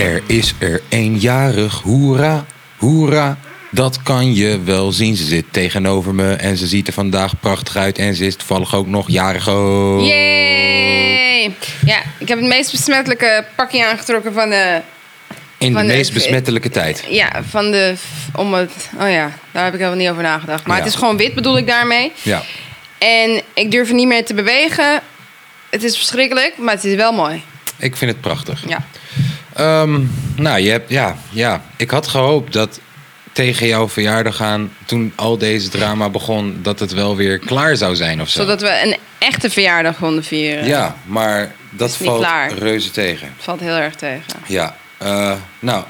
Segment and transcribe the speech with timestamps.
[0.00, 2.44] Er is er eenjarig, hoera,
[2.76, 3.38] hoera.
[3.70, 5.16] Dat kan je wel zien.
[5.16, 7.98] Ze zit tegenover me en ze ziet er vandaag prachtig uit.
[7.98, 9.48] En ze is toevallig ook nog jarig.
[9.48, 10.00] ook.
[10.00, 11.54] Yay!
[11.84, 14.80] Ja, ik heb het meest besmettelijke pakje aangetrokken van de...
[15.58, 17.04] In de meest besmettelijke tijd.
[17.08, 17.94] Ja, van de...
[18.36, 18.90] Om het...
[19.00, 20.66] Oh ja, daar heb ik helemaal niet over nagedacht.
[20.66, 20.82] Maar Ja.
[20.82, 22.12] het is gewoon wit, bedoel ik daarmee.
[22.22, 22.42] Ja.
[22.98, 25.00] En ik durf er niet meer te bewegen.
[25.70, 27.42] Het is verschrikkelijk, maar het is wel mooi.
[27.78, 28.62] Ik vind het prachtig.
[28.68, 28.84] Ja.
[29.60, 30.00] Ehm,
[30.36, 32.80] nou, je hebt, ja, ja, ik had gehoopt dat
[33.32, 37.96] tegen jouw verjaardag gaan, toen al deze drama begon, dat het wel weer klaar zou
[37.96, 38.40] zijn of zo.
[38.40, 40.66] Zodat we een echte verjaardag konden vieren.
[40.66, 42.52] Ja, maar dat valt klaar.
[42.52, 43.26] reuze tegen.
[43.26, 44.32] Het valt heel erg tegen.
[44.46, 45.84] Ja, eh, nou,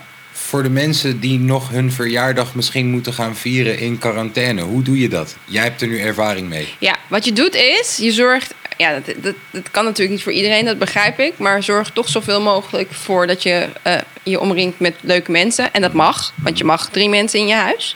[0.50, 5.00] voor de mensen die nog hun verjaardag misschien moeten gaan vieren in quarantaine, hoe doe
[5.00, 5.36] je dat?
[5.45, 6.74] Jij hebt er nu ervaring mee.
[6.78, 8.55] Ja, wat je doet is, je zorgt...
[8.77, 11.38] Ja, dat, dat, dat kan natuurlijk niet voor iedereen, dat begrijp ik.
[11.38, 15.72] Maar zorg toch zoveel mogelijk voor dat je eh, je omringt met leuke mensen.
[15.72, 17.94] En dat mag, want je mag drie mensen in je huis.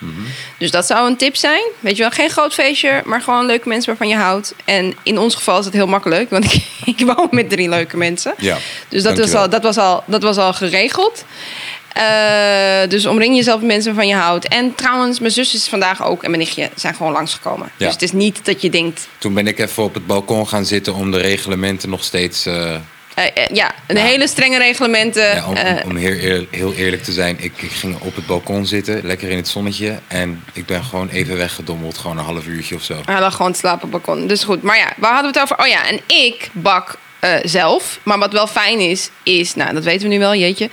[0.58, 1.62] Dus dat zou een tip zijn.
[1.80, 4.54] Weet je wel, geen groot feestje, maar gewoon leuke mensen waarvan je houdt.
[4.64, 7.96] En in ons geval is het heel makkelijk, want ik, ik woon met drie leuke
[7.96, 8.34] mensen.
[8.38, 11.24] Ja, Dus dat was, al, dat, was al, dat was al geregeld.
[11.94, 14.48] Eh, dus omring jezelf met mensen waarvan je houdt.
[14.48, 17.70] En trouwens, mijn zus is vandaag ook en mijn nichtje zijn gewoon langsgekomen.
[17.76, 17.84] Ja.
[17.84, 19.08] Dus het is niet dat je denkt...
[19.18, 22.46] Toen ben ik even op het balkon gaan zitten om de reglementen nog steeds...
[22.46, 22.74] eh,
[23.14, 25.34] eh, ja, een hele strenge reglementen.
[25.34, 28.26] Ja, om, om, om heel, eer- heel eerlijk te zijn, ik, ik ging op het
[28.26, 29.98] balkon zitten, lekker in het zonnetje.
[30.08, 33.00] En ik ben gewoon even weggedommeld, gewoon een half uurtje of zo.
[33.04, 34.26] Hij lag gewoon te slapen op het balkon.
[34.26, 34.62] Dus goed.
[34.62, 35.64] Maar ja, waar hadden we het over?
[35.64, 37.98] Oh ja, en ik bak eh, zelf.
[38.02, 39.54] Maar wat wel fijn is, is...
[39.54, 40.68] Nou, dat weten we nu wel, jeetje.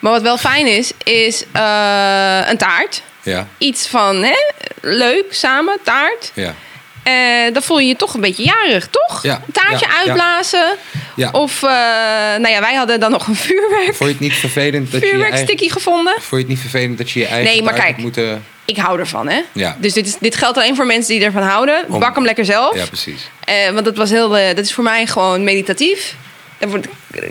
[0.00, 3.02] Maar wat wel fijn is, is eh, een taart.
[3.22, 4.36] Ja, Iets van, hè,
[4.80, 6.30] leuk, samen, taart.
[6.34, 6.54] ja.
[7.02, 9.22] Eh, dan voel je je toch een beetje jarig, toch?
[9.22, 10.76] Ja, Een taartje ja, uitblazen.
[11.16, 11.30] Ja.
[11.32, 15.00] Of, nou ja, wij hadden dan nog een vuurwerk, Vond je het niet vervelend dat
[15.00, 16.12] je je eigen, gevonden.
[16.12, 17.96] vond je het niet vervelend dat je je eigen Nee, maar kijk.
[17.96, 18.44] moeten...
[18.66, 19.40] Ik hou ervan, hè?
[19.52, 19.76] Ja.
[19.80, 21.84] Dus dit, is, dit geldt alleen voor mensen die ervan houden.
[21.88, 22.74] Om- Bak hem lekker zelf.
[22.76, 23.28] Ja, precies.
[23.44, 26.14] Eh, want dat, was heel, eh, dat is voor mij gewoon meditatief.
[26.58, 27.22] Dan word, ik-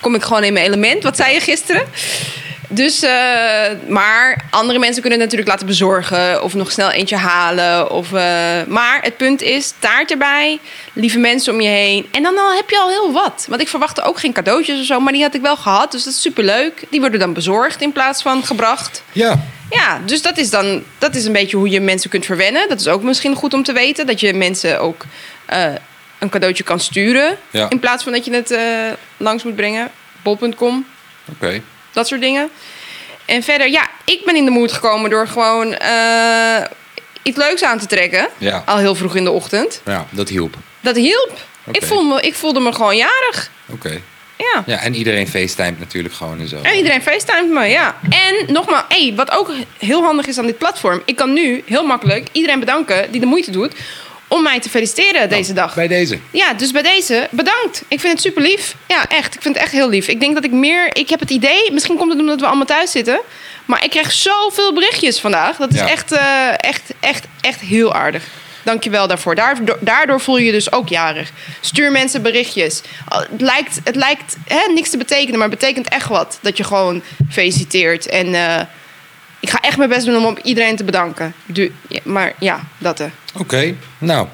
[0.00, 1.02] kom ik gewoon in mijn element.
[1.02, 1.82] Wat zei je gisteren?
[2.72, 3.10] Dus, eh,
[3.88, 7.90] maar andere mensen kunnen het natuurlijk laten bezorgen of nog snel eentje halen.
[7.90, 8.22] Of, eh,
[8.66, 10.58] maar het punt is, taart erbij,
[10.92, 12.06] lieve mensen om je heen.
[12.10, 13.46] En dan al heb je al heel wat.
[13.48, 15.92] Want ik verwachtte ook geen cadeautjes of zo, maar die had ik wel gehad.
[15.92, 16.84] Dus dat is superleuk.
[16.90, 19.02] Die worden dan bezorgd in plaats van gebracht.
[19.12, 19.40] Ja,
[19.70, 22.68] Ja, dus dat is dan dat is een beetje hoe je mensen kunt verwennen.
[22.68, 24.06] Dat is ook misschien goed om te weten.
[24.06, 25.04] Dat je mensen ook
[25.46, 25.72] eh,
[26.18, 27.38] een cadeautje kan sturen.
[27.50, 27.70] Ja.
[27.70, 28.62] In plaats van dat je het eh,
[29.16, 29.90] langs moet brengen.
[30.22, 30.86] Bol.com,
[31.24, 31.62] oké.
[31.92, 32.50] dat soort dingen.
[33.24, 36.64] En verder, ja, ik ben in de moed gekomen door gewoon eh,
[37.22, 38.28] iets leuks aan te trekken.
[38.38, 38.62] Ja.
[38.66, 39.82] Al heel vroeg in de ochtend.
[39.84, 40.54] Ja, dat hielp.
[40.80, 41.32] Dat hielp.
[41.70, 43.50] Ik, voelde me, ik voelde me gewoon jarig.
[43.66, 44.00] Oké.
[44.40, 44.62] Ja.
[44.66, 46.58] Ja, en iedereen facetimet natuurlijk gewoon en zo.
[46.62, 47.96] En iedereen facetimet me, ja.
[48.10, 51.02] En nogmaals, hey, wat ook heel handig is aan dit platform.
[51.04, 53.72] Ik kan nu heel makkelijk iedereen bedanken die de moeite doet
[54.28, 55.74] om mij te feliciteren deze dag.
[55.74, 56.18] Bij deze.
[56.30, 57.82] Ja, dus bij deze, bedankt.
[57.88, 58.74] Ik vind het super lief.
[58.88, 59.34] Ja, echt.
[59.34, 60.08] Ik vind het echt heel lief.
[60.08, 60.96] Ik denk dat ik meer...
[60.96, 63.20] Ik heb het idee, misschien komt het omdat we allemaal thuis zitten...
[63.64, 65.56] maar ik krijg zoveel berichtjes vandaag.
[65.56, 65.88] Dat is Ja.
[65.88, 68.24] echt, eh, echt, echt, echt heel aardig.
[68.62, 69.34] Dank je wel daarvoor.
[69.34, 71.30] Daardoor, daardoor voel je je dus ook jarig.
[71.60, 72.82] Stuur mensen berichtjes.
[73.08, 76.38] Het lijkt, het lijkt hè, niks te betekenen, maar het betekent echt wat.
[76.42, 78.06] Dat je gewoon feliciteert.
[78.06, 78.60] En eh,
[79.40, 81.34] ik ga echt mijn best doen om op iedereen te bedanken.
[81.46, 81.72] Du-
[82.02, 83.06] maar ja, dat eh.
[83.38, 84.26] Oké, nou.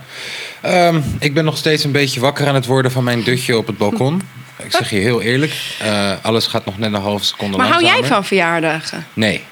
[0.60, 3.66] ehm, ik ben nog steeds een beetje wakker aan het worden van mijn dutje op
[3.66, 4.22] het balkon.
[4.62, 5.52] Ik zeg je heel eerlijk.
[5.78, 9.06] eh, alles gaat nog net een halve seconde Maar hou jij van verjaardagen?
[9.12, 9.44] Nee.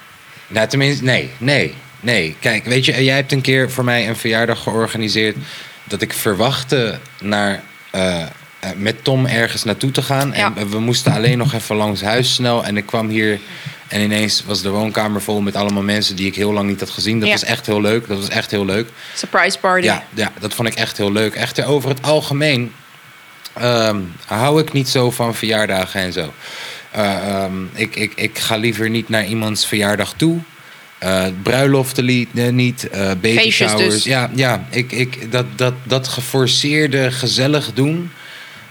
[0.47, 1.73] Nou, tenminste, nee, nee,
[2.05, 2.35] nee.
[2.39, 5.35] Kijk, weet je, jij hebt een keer voor mij een verjaardag georganiseerd...
[5.83, 8.27] dat ik verwachtte naar, eh, eh,
[8.75, 10.31] met Tom ergens naartoe te gaan.
[10.35, 10.53] Ja.
[10.55, 12.65] En we moesten alleen nog even langs huis snel.
[12.65, 13.39] En ik kwam hier
[13.87, 16.15] en ineens was de woonkamer vol met allemaal mensen...
[16.15, 17.19] die ik heel lang niet had gezien.
[17.19, 17.33] Dat Ja.
[17.33, 18.07] was echt heel leuk.
[18.07, 18.89] Dat was echt heel leuk.
[19.15, 19.85] Surprise party.
[19.85, 21.35] Ja, ja, dat vond ik echt heel leuk.
[21.35, 22.71] Echter, over het algemeen
[23.53, 26.33] ehm, hou ik niet zo van verjaardagen en zo.
[26.91, 30.39] Eh, ehm, ik, ik, ik ga liever niet naar iemands verjaardag toe.
[30.97, 33.93] Eh bruiloften eh, niet, eh baby Feestjes showers.
[33.93, 34.03] dus.
[34.03, 38.11] Ja, ja ik, ik, dat, dat, dat geforceerde gezellig doen.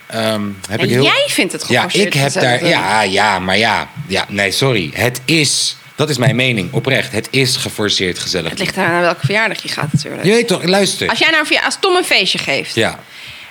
[0.06, 1.02] ehm, heb En ik heel...
[1.02, 2.58] jij vindt het Ja, geforceerd ik heb gezellig daar.
[2.58, 2.68] doen.
[2.68, 4.24] Ja, ja, maar ja, ja.
[4.28, 4.90] Nee, sorry.
[4.94, 5.76] Het is.
[5.96, 7.12] Dat is mijn mening, oprecht.
[7.12, 8.50] Het is geforceerd gezellig.
[8.50, 10.24] Het ligt eraan naar welke verjaardag je gaat natuurlijk.
[10.24, 11.08] Je weet toch, luister.
[11.08, 12.74] Als jij nou een als Tom een feestje geeft.
[12.74, 12.98] Ja.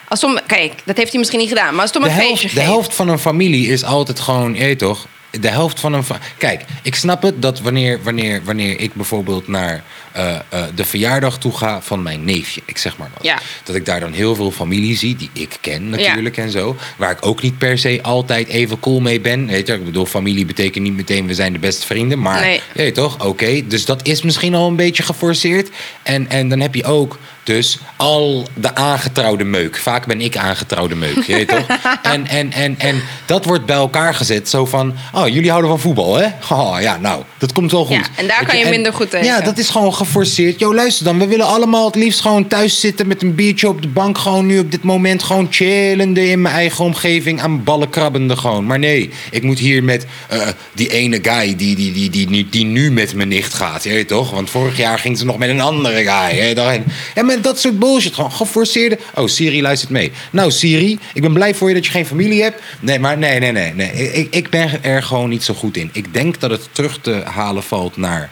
[0.07, 1.73] Als Tom, kijk, dat heeft hij misschien niet gedaan.
[1.73, 2.65] Maar als Tom de een helft, feestje de geeft.
[2.67, 5.07] helft van een familie is altijd gewoon, je weet toch?
[5.39, 6.03] De helft van een.
[6.37, 9.83] Kijk, ik snap het dat wanneer, wanneer, wanneer ik bijvoorbeeld naar
[10.13, 12.61] eh, eh, de verjaardag toe ga van mijn neefje.
[12.65, 13.23] Ik zeg maar wat.
[13.23, 13.39] Ja.
[13.63, 16.75] Dat ik daar dan heel veel familie zie die ik ken natuurlijk en zo.
[16.97, 19.47] Waar ik ook niet per se altijd even cool mee ben.
[19.47, 22.19] Weet je, ik bedoel, familie betekent niet meteen we zijn de beste vrienden.
[22.19, 22.53] Maar Nee.
[22.73, 23.67] je weet toch, oké.
[23.67, 25.69] Dus dat is misschien al een beetje geforceerd.
[26.03, 29.77] En, en dan heb je ook dus al de aangetrouwde meuk.
[29.77, 31.65] Vaak ben ik aangetrouwde meuk, je weet toch?
[32.03, 34.49] En, en, en, en dat wordt bij elkaar gezet.
[34.49, 36.27] Zo van, oh, jullie houden van voetbal, hè?
[36.49, 37.95] Oh, ja, nou, dat komt wel goed.
[37.95, 39.25] Ja, en daar kan je minder goed tegen.
[39.25, 40.59] Ja, dat is gewoon geforceerd.
[40.59, 41.19] Yo, luister dan.
[41.19, 44.17] We willen allemaal het liefst gewoon thuis zitten met een biertje op de bank.
[44.17, 47.41] Gewoon nu op dit moment gewoon chillende in mijn eigen omgeving.
[47.41, 48.65] Aan ballen krabbende gewoon.
[48.65, 52.47] Maar nee, ik moet hier met eh, die ene guy die, die, die, die, die,
[52.49, 53.83] die nu met mijn nicht gaat.
[53.83, 54.31] Je weet toch?
[54.31, 56.37] Want vorig jaar ging ze nog met een andere guy.
[56.39, 56.53] Hè?
[56.53, 56.83] Daarin.
[57.15, 58.13] Ja, maar dat soort bullshit.
[58.13, 58.97] Gewoon geforceerde.
[59.15, 60.11] Oh, Siri luistert mee.
[60.31, 62.61] Nou, Siri, ik ben blij voor je dat je geen familie hebt.
[62.79, 63.73] Nee, maar nee, nee, nee.
[63.73, 63.91] nee.
[64.13, 65.89] Ik, ik ben er gewoon niet zo goed in.
[65.93, 68.31] Ik denk dat het terug te halen valt naar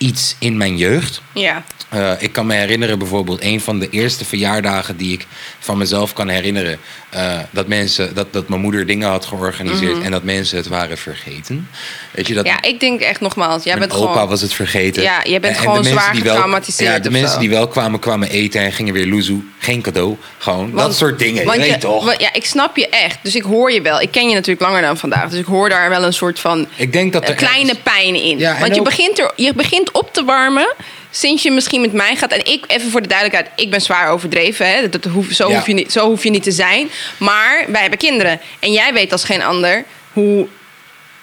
[0.00, 1.20] iets in mijn jeugd.
[1.34, 1.62] Ja.
[1.88, 5.26] Eh, ik kan me herinneren bijvoorbeeld een van de eerste verjaardagen die ik
[5.58, 6.78] van mezelf kan herinneren.
[7.10, 10.98] eh, dat, mensen, dat, dat mijn moeder dingen had georganiseerd en dat mensen het waren
[10.98, 11.68] vergeten.
[12.10, 12.44] Weet je dat?
[12.44, 12.54] Mhm.
[12.62, 14.28] ja, ik denk echt nogmaals, jij bent opa gewoon...
[14.28, 15.02] was het vergeten.
[15.02, 17.32] Ja, jij bent En- en gewoon de mensen zwaar die wel- getraumatiseerd Ja, de mensen
[17.32, 17.38] zo.
[17.38, 19.40] die wel kwamen, kwamen eten en gingen weer loezoe.
[19.58, 20.16] Geen cadeau.
[20.38, 21.44] Gewoon dat Want- soort dingen.
[21.44, 22.04] want je je- weet toch?
[22.04, 23.18] wa- Ja, ik snap je echt.
[23.22, 24.00] Dus ik hoor je wel.
[24.00, 25.30] Ik ken je natuurlijk langer dan vandaag.
[25.30, 27.82] Dus ik hoor daar wel een soort van Ik denk dat een er kleine ergens-
[27.82, 28.38] pijn in.
[28.38, 30.74] Ja, en Want je ook- begint, er, je begint op te warmen
[31.10, 32.32] sinds je misschien met mij gaat.
[32.32, 34.66] En ik, even voor de duidelijkheid, ik ben zwaar overdreven.
[34.74, 34.88] Hè?
[34.88, 35.54] Dat, hoef, zo, Ja.
[35.56, 36.90] hoef je niet, zo hoef je niet te zijn.
[37.18, 38.40] Maar wij hebben kinderen.
[38.58, 40.46] En jij weet als geen ander hoe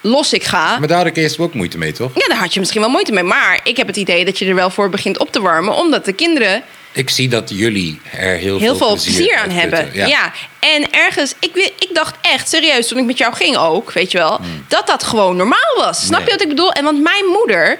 [0.01, 0.79] los ik ga.
[0.79, 2.11] Maar daar had ik eerst ook moeite mee, toch?
[2.15, 3.23] Ja, daar had je misschien wel moeite mee.
[3.23, 5.73] Maar ik heb het idee dat je er wel voor begint op te warmen.
[5.75, 9.83] Omdat de kinderen Ik zie dat jullie er heel, heel veel plezier aan hebben.
[9.83, 10.07] putten.
[10.07, 10.31] Ja.
[10.59, 14.17] En ergens, ik, ik dacht echt serieus toen ik met jou ging ook, weet je
[14.17, 15.97] wel, dat dat gewoon normaal was.
[16.05, 16.17] Snap Hmm.
[16.17, 16.25] Nee.
[16.25, 16.71] je wat ik bedoel?
[16.71, 17.77] En want mijn moeder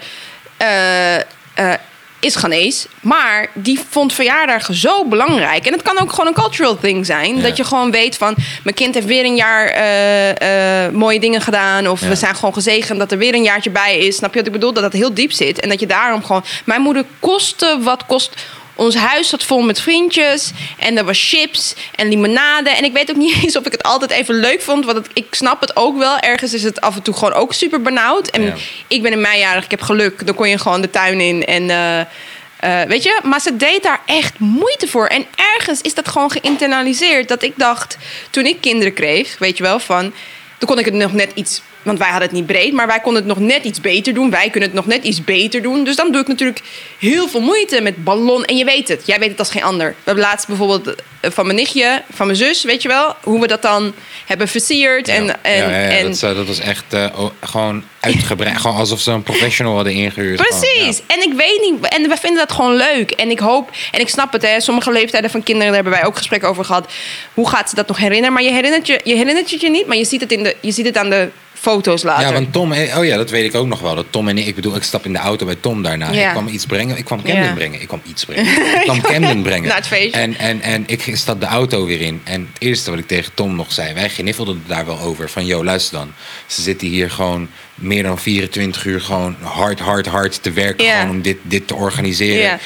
[2.20, 5.66] is Ghanese, maar die vond verjaardagen zo belangrijk.
[5.66, 7.36] En het kan ook gewoon een cultural thing zijn.
[7.36, 7.42] Ja.
[7.42, 11.40] Dat je gewoon weet van, mijn kind heeft weer een jaar eh, eh, mooie dingen
[11.40, 11.88] gedaan.
[11.88, 12.08] Of Ja.
[12.08, 14.16] we zijn gewoon gezegend dat er weer een jaartje bij is.
[14.16, 14.72] Snap je wat ik bedoel?
[14.72, 15.60] Dat dat heel diep zit.
[15.60, 16.44] En dat je daarom gewoon...
[16.64, 18.34] Mijn moeder kostte wat kost...
[18.78, 20.50] Ons huis zat vol met vriendjes.
[20.78, 22.70] En er was chips en limonade.
[22.70, 24.84] En ik weet ook niet eens of ik het altijd even leuk vond.
[24.84, 26.18] Want het- ik snap het ook wel.
[26.18, 28.28] Ergens is het af en toe gewoon ook super benauwd.
[28.28, 28.54] En Ja.
[28.88, 30.26] ik ben in mijnjarig, ik heb geluk.
[30.26, 31.44] Dan kon je gewoon de tuin in.
[31.44, 35.06] En eh, eh, weet je, maar ze deed daar echt moeite voor.
[35.06, 35.26] En
[35.56, 37.28] ergens is dat gewoon geïnternaliseerd.
[37.28, 37.96] Dat ik dacht,
[38.30, 40.12] toen ik kinderen kreeg, weet je wel, van...
[40.58, 41.62] Toen kon ik het nog net iets...
[41.88, 44.30] Want wij hadden het niet breed, maar wij konden het nog net iets beter doen.
[44.30, 45.84] Wij kunnen het nog net iets beter doen.
[45.84, 46.60] Dus dan doe ik natuurlijk
[46.98, 48.44] heel veel moeite met ballon.
[48.44, 49.02] En je weet het.
[49.06, 49.88] Jij weet het als geen ander.
[49.88, 53.16] We hebben laatst bijvoorbeeld eh, van mijn nichtje, van mijn zus, weet je wel...
[53.22, 53.94] hoe we dat dan
[54.26, 55.08] hebben versierd.
[55.08, 58.56] En, Ja, en, ja, ja, ja, en, dat, was echt eh, gewoon uitgebreid.
[58.56, 60.40] gewoon alsof ze een professional hadden ingehuurd.
[60.40, 61.02] Gewoon, Precies.
[61.06, 61.88] En ik weet niet.
[61.88, 63.10] En we vinden dat gewoon leuk.
[63.10, 63.70] En ik hoop.
[63.92, 64.60] En ik snap het, hè.
[64.60, 66.92] Sommige leeftijden van kinderen, daar hebben wij ook gesprekken over gehad.
[67.34, 68.32] Hoe gaat ze dat nog herinneren?
[68.32, 70.56] Maar je herinnert je, je herinnert het je niet, maar je ziet het, in de,
[70.60, 71.28] je ziet het aan de
[71.60, 72.26] foto's later.
[72.26, 73.94] Ja, want Tom, eh, oh ja, dat weet ik ook nog wel.
[73.94, 76.12] Dat Tom en ik, ik bedoel, ik stap in de auto bij Tom daarna.
[76.12, 76.26] Ja.
[76.26, 76.96] Ik kwam iets brengen.
[76.98, 77.52] Ik kwam Camden Ja.
[77.52, 77.80] brengen.
[77.80, 78.46] Ik kwam iets brengen.
[78.52, 79.68] Ik kwam Camden brengen.
[79.68, 80.20] Naar het feestje.
[80.20, 82.20] En, en, en ik stap de auto weer in.
[82.24, 85.30] En het eerste wat ik tegen Tom nog zei, wij gniffelden daar wel over.
[85.30, 86.12] Van, joh, luister dan.
[86.46, 90.86] Ze zitten hier gewoon meer dan 24 uur gewoon hard, hard, hard te werken.
[90.90, 92.58] Gewoon om dit, dit te organiseren.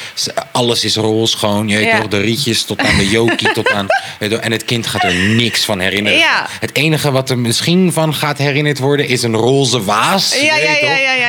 [0.53, 1.69] Alles is roze gewoon.
[1.69, 3.53] Je weet toch, de rietjes tot aan de jokie.
[3.53, 3.87] tot aan,
[4.41, 6.21] en het kind gaat er niks van herinneren.
[6.61, 10.41] Het enige wat er misschien van gaat herinnerd worden is een roze waas.
[10.41, 10.57] Ja,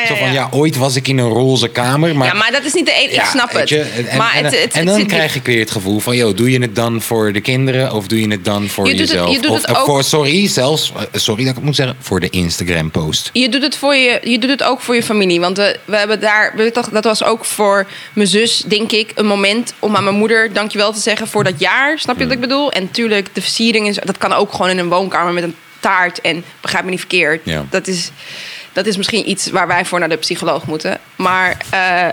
[0.08, 0.48] Zo van, ja.
[0.52, 2.16] ooit was ik in een roze kamer.
[2.16, 3.16] Maar, ja, maar dat is niet de enige.
[3.16, 3.70] ik snap het.
[3.70, 6.16] je, en, maar en, het, het, en het dan krijg ik weer het gevoel van,
[6.16, 8.96] joh, doe je het dan voor de kinderen of doe je het dan voor Je
[8.96, 9.32] jezelf?
[9.32, 11.96] je doet of het ook- voor, sorry, zelfs, eh, sorry dat ik het moet zeggen,
[12.00, 13.30] voor de Instagram post.
[13.34, 15.40] Je doet het voor je, je doet het ook voor je familie.
[15.40, 19.12] Want we, we hebben daar, we, toch, dat was ook voor mijn zus, denk ik,
[19.16, 22.00] een moment om aan mijn moeder dankjewel te zeggen voor dat jaar.
[22.00, 22.72] Snap je wat ik bedoel?
[22.72, 26.22] En natuurlijk, de versiering is, dat kan ook gewoon in een woonkamer met een taart.
[26.22, 27.42] En begrijp me niet verkeerd.
[27.44, 27.66] Ja.
[27.70, 28.12] Dat, is,
[28.74, 31.00] dat is misschien iets waar wij voor naar de psycholoog moeten.
[31.16, 32.08] Maar eh,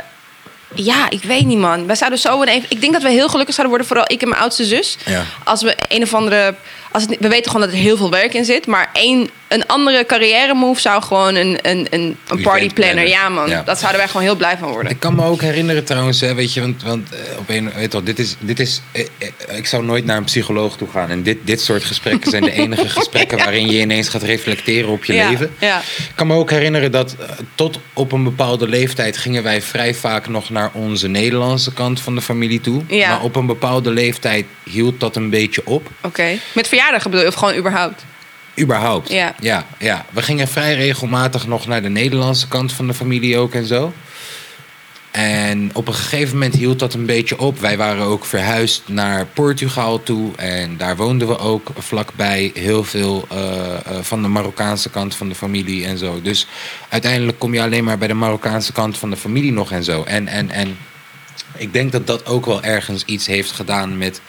[0.75, 1.87] ja, ik weet niet, man.
[1.87, 2.65] Wij zouden zo een.
[2.69, 4.97] Ik denk dat we heel gelukkig zouden worden, vooral ik en mijn oudste zus.
[5.05, 5.25] Ja.
[5.45, 6.55] Als we een of andere.
[6.93, 8.67] Als het, we weten gewoon dat er heel veel werk in zit.
[8.67, 13.09] Maar één, een andere carrière move zou gewoon een, een, een, een party planner.
[13.09, 13.49] Ja, man.
[13.49, 13.63] Ja.
[13.63, 14.93] Dat zouden wij gewoon heel blij van worden.
[14.93, 17.93] Ik kan me ook herinneren trouwens, hè, weet je, want, want eh, op een, weet
[17.93, 21.11] wel, dit is, dit is, eh, eh, ik zou nooit naar een psycholoog toe gaan.
[21.11, 25.05] En dit, dit soort gesprekken zijn de enige gesprekken waarin je ineens gaat reflecteren op
[25.05, 25.55] je Ja, leven.
[25.59, 25.79] ja.
[25.79, 27.17] Ik kan me ook herinneren dat
[27.55, 32.15] tot op een bepaalde leeftijd gingen wij vrij vaak nog naar onze Nederlandse kant van
[32.15, 32.83] de familie toe.
[32.89, 33.09] Ja.
[33.09, 35.89] Maar op een bepaalde leeftijd hield dat een beetje op.
[36.03, 36.39] Oké.
[36.53, 37.33] Met verjaardagen bedoel je?
[37.33, 38.05] Of gewoon überhaupt?
[38.59, 39.09] Überhaupt.
[39.09, 39.35] Ja.
[39.41, 39.67] ja.
[39.79, 43.67] Ja, We gingen vrij regelmatig nog naar de Nederlandse kant van de familie ook en
[43.67, 43.93] zo.
[45.11, 47.59] En op een gegeven moment hield dat een beetje op.
[47.59, 50.37] Wij waren ook verhuisd naar Portugal toe.
[50.37, 55.29] En daar woonden we ook vlakbij heel veel eh, eh, van de Marokkaanse kant van
[55.29, 56.23] de familie en zo.
[56.23, 56.47] Dus
[56.89, 60.03] uiteindelijk kom je alleen maar bij de Marokkaanse kant van de familie nog en zo.
[60.03, 60.79] En, en, en
[61.57, 64.21] ik denk dat dat ook wel ergens iets heeft gedaan met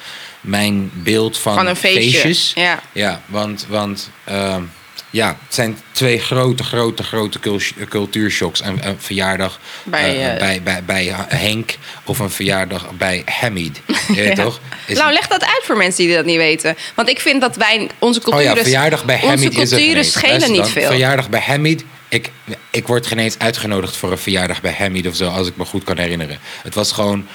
[0.41, 2.51] mijn beeld van, Van een feestje, feestjes.
[2.55, 2.79] ja.
[2.91, 4.61] Ja, want, want ehm,
[5.09, 8.61] ja, het zijn twee grote, grote, grote cul- cultuurshocks.
[8.63, 13.81] Een, een verjaardag Bij, eh, eh, bij, bij, bij Henk of een verjaardag bij Hamid.
[14.07, 14.43] Je weet Ja.
[14.43, 14.59] toch?
[14.85, 16.75] Is- Nou, leg dat uit voor mensen die dat niet weten.
[16.95, 18.55] Want ik vind dat wij onze oh culturen...
[18.55, 20.11] ja, verjaardag bij onze Hamid is er culturen eens.
[20.11, 20.87] schelen niet veel.
[20.87, 21.83] Verjaardag bij Hamid.
[22.11, 22.31] Ik,
[22.69, 25.65] ik word geen eens uitgenodigd voor een verjaardag bij Hamid of zo, als ik me
[25.65, 26.39] goed kan herinneren.
[26.63, 27.25] Het was gewoon,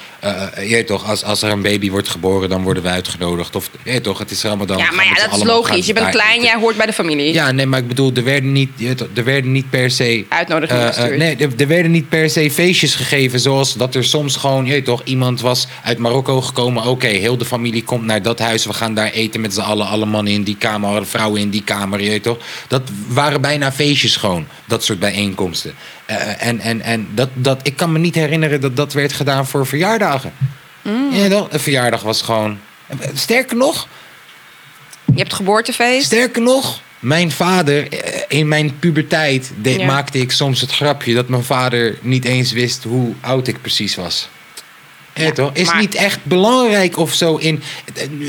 [0.57, 3.57] je weet toch, als, als er een baby wordt geboren, dan worden we uitgenodigd.
[3.57, 4.79] Of, je toch, het is Ramadan.
[4.79, 5.87] ja, maar ja, dat is logisch.
[5.87, 7.33] Je bent klein, jij hoort bij de familie.
[7.33, 8.71] Ja, nee, maar ik bedoel, er werden niet,
[9.15, 10.25] er werden niet per se.
[10.29, 11.17] Uitnodigingen gestuurd.
[11.17, 13.41] nee, er, er werden niet per se feestjes gegeven.
[13.41, 16.85] Zoals dat er soms gewoon, je toch, iemand was uit Marokko gekomen.
[16.85, 18.67] Oké, heel de familie komt naar dat huis.
[18.67, 19.87] We gaan daar eten met z'n allen.
[19.87, 22.03] Alle mannen in die kamer, alle vrouwen in die kamer.
[22.03, 22.39] Je toch.
[22.69, 24.47] Dat waren bijna feestjes gewoon.
[24.67, 25.75] Dat soort bijeenkomsten.
[26.07, 29.47] Eh, en en, en dat, dat, ik kan me niet herinneren dat dat werd gedaan
[29.47, 30.33] voor verjaardagen.
[30.83, 31.13] Mm.
[31.13, 31.49] Ja, toch?
[31.53, 32.59] Een verjaardag was gewoon.
[33.15, 33.89] Sterker nog,
[35.05, 36.07] Je hebt geboortefeest.
[36.07, 39.87] Sterker nog, mijn vader, eh, in mijn puberteit de- Ja.
[39.87, 43.95] maakte ik soms het grapje dat mijn vader niet eens wist hoe oud ik precies
[43.95, 44.29] was.
[45.17, 45.51] Ja, toch?
[45.53, 47.63] Is maar- niet echt belangrijk of zo in.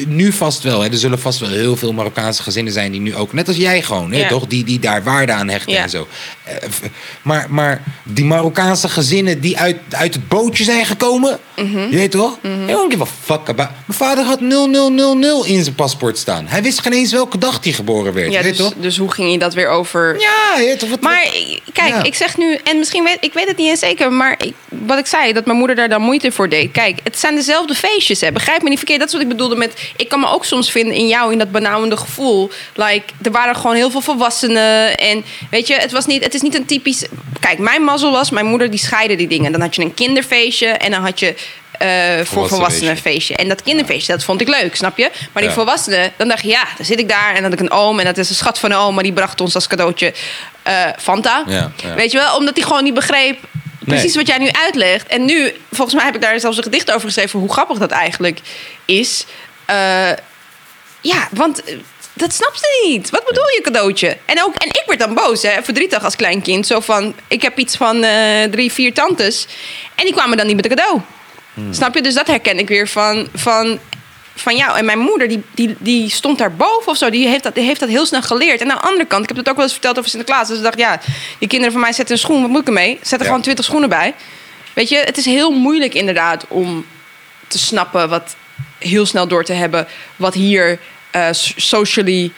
[0.07, 0.81] Nu vast wel.
[0.81, 0.89] Hè.
[0.89, 3.81] Er zullen vast wel heel veel Marokkaanse gezinnen zijn die nu ook, net als jij
[3.81, 4.27] gewoon, hè, Ja.
[4.27, 4.47] toch?
[4.47, 5.81] Die, die daar waarde aan hechten Ja.
[5.83, 6.07] en zo.
[6.43, 6.53] Eh,
[7.21, 11.79] maar, maar die Marokkaanse gezinnen die uit, uit het bootje zijn gekomen, Mhm.
[11.89, 12.37] je weet toch?
[12.45, 13.69] I don't give a fuck about.
[13.85, 16.47] Mijn vader had 0000 in zijn paspoort staan.
[16.47, 18.31] Hij wist geen eens welke dag hij geboren werd.
[18.31, 18.73] Ja, je weet dus, toch?
[18.77, 20.19] dus hoe ging je dat weer over...
[20.19, 20.89] Ja, je weet toch?
[20.89, 22.03] Wat, Maar wat- eh, kijk, Ja.
[22.03, 24.97] ik zeg nu, en misschien weet ik weet het niet eens zeker, maar ik, wat
[24.97, 26.71] ik zei, dat mijn moeder daar dan moeite voor deed.
[26.71, 28.31] Kijk, het zijn dezelfde feestjes, hè.
[28.31, 28.99] begrijp me niet verkeerd.
[28.99, 31.37] Dat is wat ik bedoelde met, ik kan me ook soms vinden in jou, in
[31.37, 32.49] dat benauwende gevoel.
[32.75, 36.41] Like, er waren gewoon heel veel volwassenen en weet je, het was niet, het is
[36.41, 37.05] niet een typisch.
[37.39, 39.51] Kijk, mijn mazzel was, mijn moeder die scheidde die dingen.
[39.51, 41.35] Dan had je een kinderfeestje en dan had je.
[41.71, 43.35] Eh, voor volwassenen een feestje.
[43.35, 45.09] En dat kinderfeestje, dat vond ik leuk, snap je?
[45.33, 45.57] Maar die Ja.
[45.57, 47.99] volwassenen, dan dacht je, ja, dan zit ik daar en dan had ik een oom
[47.99, 50.13] en dat is een schat van een oom, maar die bracht ons als cadeautje
[50.63, 51.43] eh, Fanta.
[51.47, 51.93] Ja, ja.
[51.93, 53.39] Weet je wel, omdat hij gewoon niet begreep
[53.85, 54.25] precies Nee.
[54.25, 55.07] wat jij nu uitlegt.
[55.07, 57.91] En nu, volgens mij heb ik daar zelfs een gedicht over geschreven, hoe grappig dat
[57.91, 58.39] eigenlijk
[58.85, 59.25] is.
[59.65, 60.09] Eh,
[61.01, 61.61] ja, want
[62.13, 63.09] dat snapt ze niet.
[63.09, 64.17] Wat bedoel je cadeautje?
[64.25, 66.67] En, ook, en ik werd dan boos, hè, verdrietig als klein kind.
[66.67, 68.05] Zo van, ik heb iets van
[68.51, 69.47] drie, vier tantes.
[69.95, 71.01] En die kwamen dan niet met een cadeau.
[71.71, 72.01] Snap je?
[72.01, 73.79] Dus dat herken ik weer van, van,
[74.35, 74.77] van jou.
[74.77, 77.09] En mijn moeder, die, die, die stond daar boven of zo.
[77.09, 78.61] Die heeft, dat, die heeft dat heel snel geleerd.
[78.61, 80.47] En aan de andere kant, ik heb het ook wel eens verteld over Sinterklaas.
[80.47, 80.99] Dus ik dacht, ja,
[81.39, 82.41] die kinderen van mij zetten een schoen.
[82.41, 82.99] Wat moet ik ermee?
[83.01, 83.25] Zet er Ja.
[83.25, 84.13] gewoon twintig schoenen bij.
[84.73, 86.85] Weet je, het is heel moeilijk inderdaad om
[87.47, 88.35] te snappen wat
[88.77, 90.79] heel snel door te hebben wat hier
[91.11, 92.31] eh, socially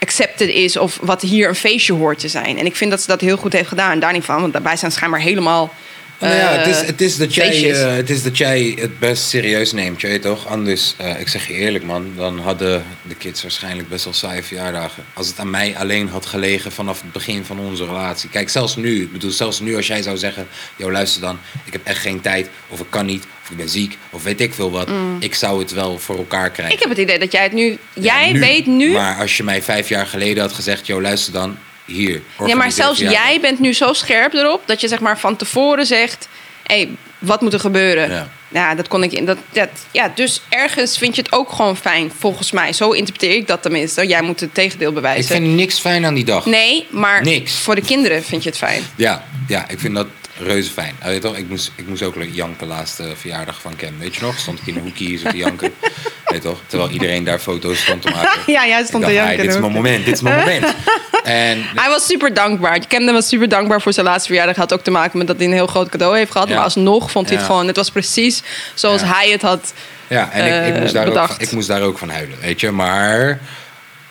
[0.00, 2.58] accepted is of wat hier een feestje hoort te zijn.
[2.58, 3.98] En ik vind dat ze dat heel goed heeft gedaan.
[4.00, 5.74] Daar niet van, want daarbij zijn schijnbaar helemaal.
[6.20, 8.98] Nou ja, het, is, eh, het, is dat jij, eh, het is dat jij het
[8.98, 10.46] best serieus neemt, je weet toch?
[10.46, 14.42] Anders, eh, ik zeg je eerlijk man, dan hadden de kids waarschijnlijk best wel saaie
[14.42, 15.04] verjaardagen.
[15.14, 18.30] Als het aan mij alleen had gelegen vanaf het begin van onze relatie.
[18.30, 20.46] Kijk, zelfs nu, ik bedoel, zelfs nu als jij zou zeggen...
[20.76, 23.68] Yo, luister dan, ik heb echt geen tijd, of ik kan niet, of ik ben
[23.68, 24.88] ziek, of weet ik veel wat.
[25.20, 26.64] Ik zou het wel voor elkaar krijgen.
[26.64, 26.72] Mm.
[26.72, 27.78] Ik heb het idee dat jij het nu.
[27.92, 28.40] Ja, jij nu.
[28.40, 28.92] weet nu.
[28.92, 31.58] Maar als je mij vijf jaar geleden had gezegd, yo, luister dan,
[31.88, 32.22] hier.
[32.46, 35.86] ja, maar zelfs jij bent nu zo scherp erop dat je zeg maar van tevoren
[35.86, 36.28] zegt:
[36.62, 38.10] hé, hey, wat moet er gebeuren?
[38.10, 38.28] Ja.
[38.50, 39.24] Ja, dat kon ik in.
[39.24, 42.72] Dat, dat, ja, dus ergens vind je het ook gewoon fijn, volgens mij.
[42.72, 44.06] Zo interpreteer ik dat tenminste.
[44.06, 45.34] Jij moet het tegendeel Ik bewijzen.
[45.34, 46.46] vind niks fijn aan die dag.
[46.46, 47.52] Nee, maar Niks.
[47.58, 48.82] voor de kinderen vind je het fijn.
[48.96, 50.06] Ja, ja, ik vind dat
[50.38, 50.94] reuze fijn.
[50.98, 53.98] Ah, weet je toch, ik, moest, ik moest ook janken laatste verjaardag van Cam.
[53.98, 54.38] Weet je nog?
[54.38, 55.74] Stond ik in een hoekje hier zo te janken.
[56.28, 56.58] Weet je toch?
[56.66, 58.40] Terwijl iedereen daar foto's stond te maken.
[58.52, 59.44] Ja, jij stond te "Hai, janken.
[59.44, 60.64] dit is mijn moment, dit is mijn moment.
[61.24, 62.78] En Hij was super dankbaar.
[62.86, 64.56] Kemden was super dankbaar voor zijn laatste verjaardag.
[64.56, 66.48] Had ook te maken met dat hij een heel groot cadeau heeft gehad.
[66.48, 66.54] Ja.
[66.54, 67.50] Maar alsnog vond hij het Ja.
[67.52, 67.66] gewoon...
[67.66, 68.42] Het was precies
[68.74, 69.06] zoals Ja.
[69.14, 69.72] hij het had.
[70.06, 72.60] ja, en ik, ik, eh, moest daar ook, ik moest daar ook van huilen, weet
[72.60, 72.70] je.
[72.70, 73.40] Maar,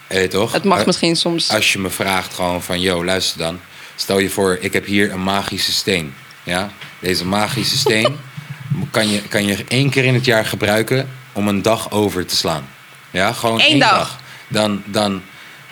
[0.07, 0.51] weet je toch?
[0.51, 1.50] Het mag Eh, misschien soms...
[1.50, 3.60] Als je me vraagt gewoon van, yo, luister dan.
[3.99, 6.13] Stel je voor, ik heb hier een magische steen.
[6.43, 6.69] Ja?
[6.99, 8.17] Deze magische steen
[8.91, 12.35] kan je, kan je één keer in het jaar gebruiken om een dag over te
[12.35, 12.67] slaan.
[13.11, 13.89] Ja, gewoon Eén één dag.
[13.89, 14.19] dag.
[14.47, 15.21] Dan, dan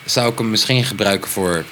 [0.05, 1.65] zou ik hem misschien gebruiken voor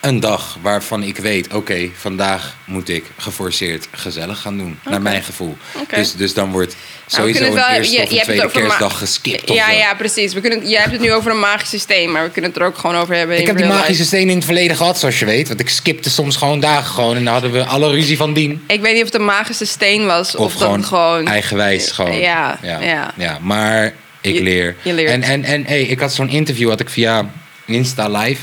[0.00, 4.78] een dag waarvan ik weet, oké, vandaag moet ik geforceerd gezellig gaan doen.
[4.84, 5.56] Naar mijn gevoel.
[5.94, 8.50] Dus, dus dan wordt Nou, sowieso kunnen een het wel- eerste je- of je tweede
[8.50, 9.52] kerstdag geskipt.
[9.52, 10.32] Ja, ja, precies.
[10.32, 12.66] We kunnen, jij hebt het nu over een magisch systeem, maar we kunnen het er
[12.66, 13.38] ook gewoon over hebben.
[13.38, 14.04] Ik heb die magische life.
[14.04, 15.48] stenen in het verleden gehad, zoals je weet.
[15.48, 17.16] Want ik skipte soms gewoon dagen gewoon.
[17.16, 18.64] En dan hadden we alle ruzie van dien.
[18.66, 22.18] Ik weet niet of het een magische steen was of, gewoon, eigenwijs gewoon.
[22.18, 23.10] Ja, ja.
[23.16, 23.38] ja.
[23.42, 24.76] maar ik Je- leer.
[24.82, 25.10] je leert.
[25.10, 27.30] En, en, en hey, ik had zo'n interview had ik via
[27.64, 28.40] Insta Live.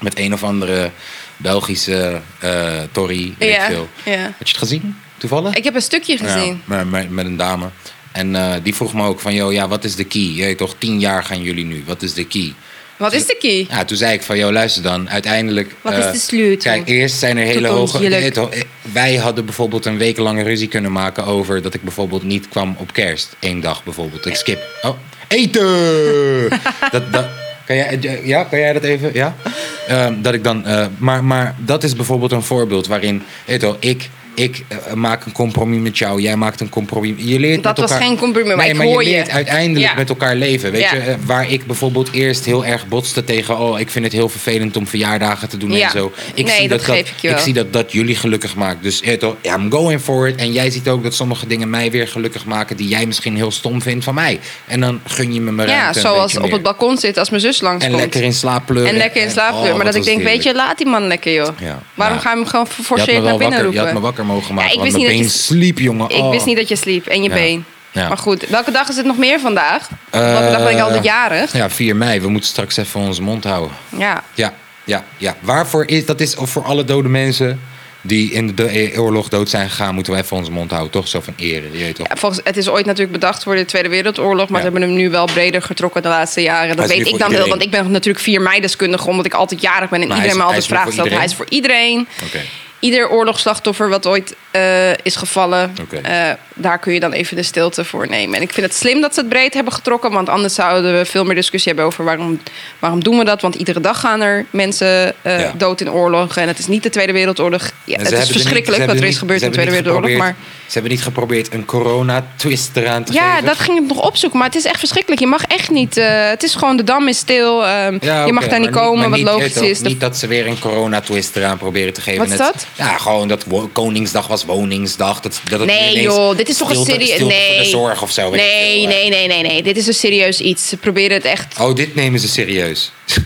[0.00, 0.90] Met een of andere
[1.36, 3.88] Belgische eh Tory, weet Ja, ik veel.
[4.04, 4.22] ja.
[4.22, 5.54] Had je het gezien, toevallig?
[5.54, 6.62] Ik heb een stukje gezien.
[6.68, 7.68] Ja, met, met, met een dame.
[8.12, 10.20] En eh, die vroeg me ook van, joh, ja, wat is de key?
[10.34, 11.82] Je toch, tien jaar gaan jullie nu.
[11.86, 12.54] Wat is de key?
[12.96, 13.66] Wat is de key?
[13.76, 15.10] Ja, toen zei ik van, joh, luister dan.
[15.10, 15.74] Uiteindelijk...
[15.80, 16.72] Wat eh, is de sleutel?
[16.72, 18.08] Kijk, eerst zijn er hele hoge...
[18.08, 21.62] eh, wij hadden bijvoorbeeld een wekenlange ruzie kunnen maken over...
[21.62, 23.36] dat ik bijvoorbeeld niet kwam op kerst.
[23.40, 24.26] Eén dag bijvoorbeeld.
[24.26, 24.62] Ik skip.
[24.82, 24.96] Oh,
[25.28, 26.48] eten!
[26.90, 27.28] dat, dat,
[27.70, 29.10] kan, jij, eh, ja, kan jij dat even?
[29.12, 29.34] Ja?
[29.88, 30.66] Ehm, dat ik dan...
[30.66, 33.22] eh, maar, maar dat is bijvoorbeeld een voorbeeld waarin...
[33.46, 34.08] weet toch, ik...
[34.34, 37.12] Ik eh, maak een compromis met jou, jij maakt een compromis.
[37.16, 39.04] Je leert Dat was elkaar- geen compromis, maar nee, maar je je.
[39.10, 39.94] leert uiteindelijk Ja.
[39.94, 40.70] met elkaar leven.
[40.72, 40.94] Weet Ja.
[40.94, 43.58] je, eh, waar ik bijvoorbeeld eerst heel erg botste tegen...
[43.58, 45.84] oh, ik vind het heel vervelend om verjaardagen te doen Ja.
[45.86, 46.12] en zo.
[46.34, 48.82] Ik Nee, zie dat dat, ik zie dat dat jullie gelukkig maakt.
[48.82, 49.00] Dus
[49.42, 50.36] ja, I'm going for it.
[50.36, 52.76] En jij ziet ook dat sommige dingen mij weer gelukkig maken...
[52.76, 54.40] die jij misschien heel stom vindt van mij.
[54.66, 56.52] En dan gun je me mijn Ja, zoals op meer.
[56.52, 57.96] het balkon zitten als mijn zus En langskomt.
[57.96, 58.90] lekker in slaap pleuren.
[58.92, 61.32] En lekker in slaap oh, maar dat ik denk, weet je, laat die man lekker,
[61.32, 61.48] joh.
[61.94, 62.22] Waarom Ja.
[62.22, 64.19] ga je hem gewoon me naar binnen roepen?
[64.26, 66.08] Wakker mogen maken, Ja, ik want wist mijn niet been dat je- sliep, jongen.
[66.10, 66.30] Ik Oh.
[66.30, 67.34] wist niet dat je sliep en je Ja.
[67.34, 67.64] been.
[67.92, 68.08] Ja.
[68.08, 69.88] Maar goed, welke dag is het nog meer vandaag?
[70.10, 71.52] welke dag ben ik altijd jarig?
[71.52, 72.20] Ja, 4 mei.
[72.20, 73.76] We moeten straks even onze mond houden.
[73.98, 74.22] Ja.
[74.34, 75.36] Ja, ja, ja.
[75.40, 76.20] Waarvoor is dat?
[76.20, 77.60] Is voor alle dode mensen
[78.02, 80.92] die in de eh, oorlog dood zijn gegaan, moeten we even onze mond houden.
[80.92, 82.08] Toch zo van eren, je weet toch?
[82.08, 84.66] Ja, volgens, het is ooit natuurlijk bedacht voor de Tweede Wereldoorlog, maar Ja.
[84.66, 86.76] ze hebben hem nu wel breder getrokken de laatste jaren.
[86.76, 89.60] Dat weet ik dan wel, want ik ben natuurlijk 4 mei deskundige, omdat ik altijd
[89.60, 91.10] jarig ben en Maar iedereen hij me altijd vraagt voor stelt.
[91.10, 92.08] Hij is voor iedereen.
[92.26, 92.40] Oké.
[92.80, 97.84] Ieder oorlogsslachtoffer wat ooit eh, is gevallen, eh, daar kun je dan even de stilte
[97.84, 98.36] voor nemen.
[98.36, 101.04] En ik vind het slim dat ze het breed hebben getrokken, want anders zouden we
[101.04, 102.40] veel meer discussie hebben over waarom,
[102.78, 103.40] waarom doen we dat.
[103.42, 105.52] Want iedere dag gaan er mensen eh, Ja.
[105.56, 107.70] dood in oorlog en het is niet de Tweede Wereldoorlog.
[107.84, 110.36] Ja, het is er verschrikkelijk niet- wat er is gebeurd in de Tweede Wereldoorlog, maar...
[110.70, 113.46] Ze hebben niet geprobeerd een corona-twist eraan te Ja, geven.
[113.46, 115.20] dat ging ik nog opzoeken, maar het is echt verschrikkelijk.
[115.20, 115.96] Je mag echt niet.
[115.96, 117.66] eh, het is gewoon de dam is stil.
[117.66, 119.80] ehm, Ja, je mag daar niet komen, wat niet, logisch is.
[119.80, 122.18] Niet dat ze weer een corona-twist eraan proberen te geven.
[122.20, 122.66] Wat is dat?
[122.76, 125.20] Ja, gewoon dat Koningsdag was Woningsdag.
[125.20, 127.14] Dat, dat het Nee, joh, dit is toch een serieus.
[127.14, 127.58] stilte voor Nee.
[127.58, 128.30] de zorg of zo.
[128.30, 129.62] Nee, nee, nee, nee, nee.
[129.62, 130.68] Dit is een serieus iets.
[130.68, 131.58] Ze proberen het echt.
[131.60, 132.92] Oh, dit nemen ze serieus.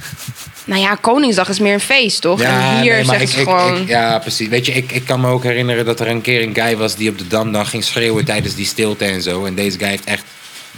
[0.65, 2.41] Nou ja, Koningsdag is meer een feest, toch?
[2.41, 3.81] en hier nee, maar zeggen ik- ik- gewoon.
[3.83, 4.49] ik- ja, precies.
[4.49, 6.97] Weet je, ik, ik kan me ook herinneren dat er een keer een guy was
[6.97, 9.45] die op de Dam dan ging schreeuwen tijdens die stilte en zo.
[9.45, 10.25] En deze guy heeft echt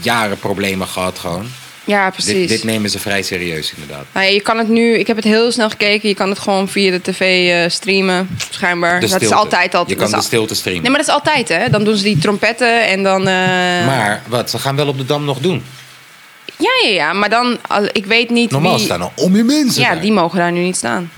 [0.00, 1.46] jaren problemen gehad gewoon.
[1.84, 2.32] ja, precies.
[2.32, 4.04] Dit, dit nemen ze vrij serieus inderdaad.
[4.12, 4.98] Nou ja, je kan het nu.
[4.98, 6.08] Ik heb het heel snel gekeken.
[6.08, 9.00] Je kan het gewoon via de tv eh, streamen, schijnbaar.
[9.00, 9.84] De dat is altijd al.
[9.86, 10.82] Je kan de stilte streamen.
[10.82, 11.68] Nee, maar dat is altijd, hè?
[11.70, 13.20] Dan doen ze die trompetten en dan.
[13.20, 13.34] eh,
[13.86, 15.64] Maar wat, ze gaan wel op de Dam nog doen.
[16.56, 17.12] Ja, ja, ja.
[17.12, 17.58] Maar dan.
[17.68, 18.50] al- Ik weet niet.
[18.50, 18.84] Normaal wie...
[18.84, 21.10] staan er om je mensen Ja, die mogen daar nu niet staan.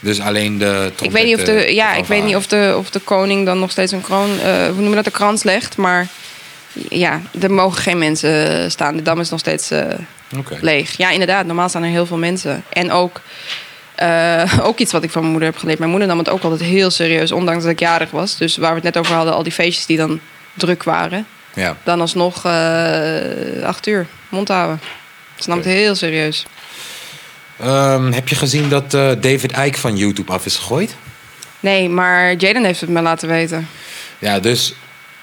[0.00, 2.90] Dus alleen de Ik weet niet of de, ja, ik weet niet of de, of
[2.90, 5.76] de koning dan nog steeds een kroon, eh, hoe noemen we dat, een krans legt.
[5.76, 6.06] Maar
[6.88, 8.96] ja, er mogen geen mensen staan.
[8.96, 9.82] De dam is nog steeds eh,
[10.60, 10.96] leeg.
[10.96, 11.46] Ja, inderdaad.
[11.46, 12.64] Normaal staan er heel veel mensen.
[12.72, 13.20] En ook,
[13.94, 15.78] eh, ook iets wat ik van mijn moeder heb geleerd.
[15.78, 18.36] Mijn moeder nam het ook altijd heel serieus, ondanks dat ik jarig was.
[18.36, 20.20] Dus waar we het net over hadden, al die feestjes die dan
[20.54, 21.26] druk waren.
[21.54, 21.76] Ja.
[21.84, 24.80] Dan alsnog eh acht uur mond houden.
[25.36, 26.46] Ze nam het heel serieus.
[27.58, 30.94] Ehm, heb je gezien dat eh, David Icke van YouTube af is gegooid?
[31.60, 33.68] Nee, maar Jaden heeft het me laten weten.
[34.18, 34.74] Ja, dus...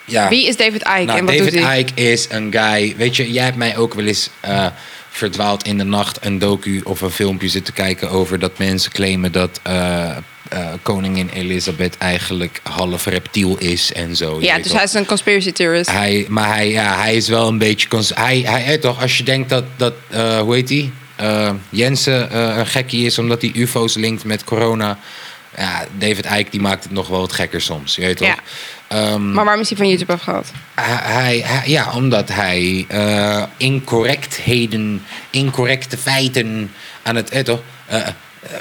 [0.06, 0.30] Ja.
[0.30, 1.80] Wie is David Icke Nou, en wat David doet hij?
[1.80, 2.96] Icke is een guy...
[2.98, 4.68] Weet je, jij hebt mij ook wel eens eh,
[5.10, 6.26] verdwaald in de nacht...
[6.26, 9.32] een docu of een filmpje zitten kijken over dat mensen claimen...
[9.32, 10.18] dat eh,
[10.54, 14.38] eh, koningin Elizabeth eigenlijk half reptiel is en zo.
[14.42, 15.92] Ja, dus hij is een conspiracy theorist.
[15.92, 17.88] Hij, maar hij, ja, hij is wel een beetje...
[18.13, 20.92] Hij, hij, toch, als je denkt dat, dat eh, hoe heet hij?
[21.16, 24.98] Eh, Jensen een gekkie is omdat hij ufo's linkt met corona.
[25.58, 28.36] Ja, David Icke die maakt het nog wel wat gekker soms, je weet toch?
[28.88, 30.52] Ehm, Maar waarom is hij van YouTube afgehaald?
[30.76, 32.86] hij, hij- ja, omdat hij
[33.58, 36.72] incorrectheden, incorrecte feiten
[37.04, 37.62] aan het, eh, toch,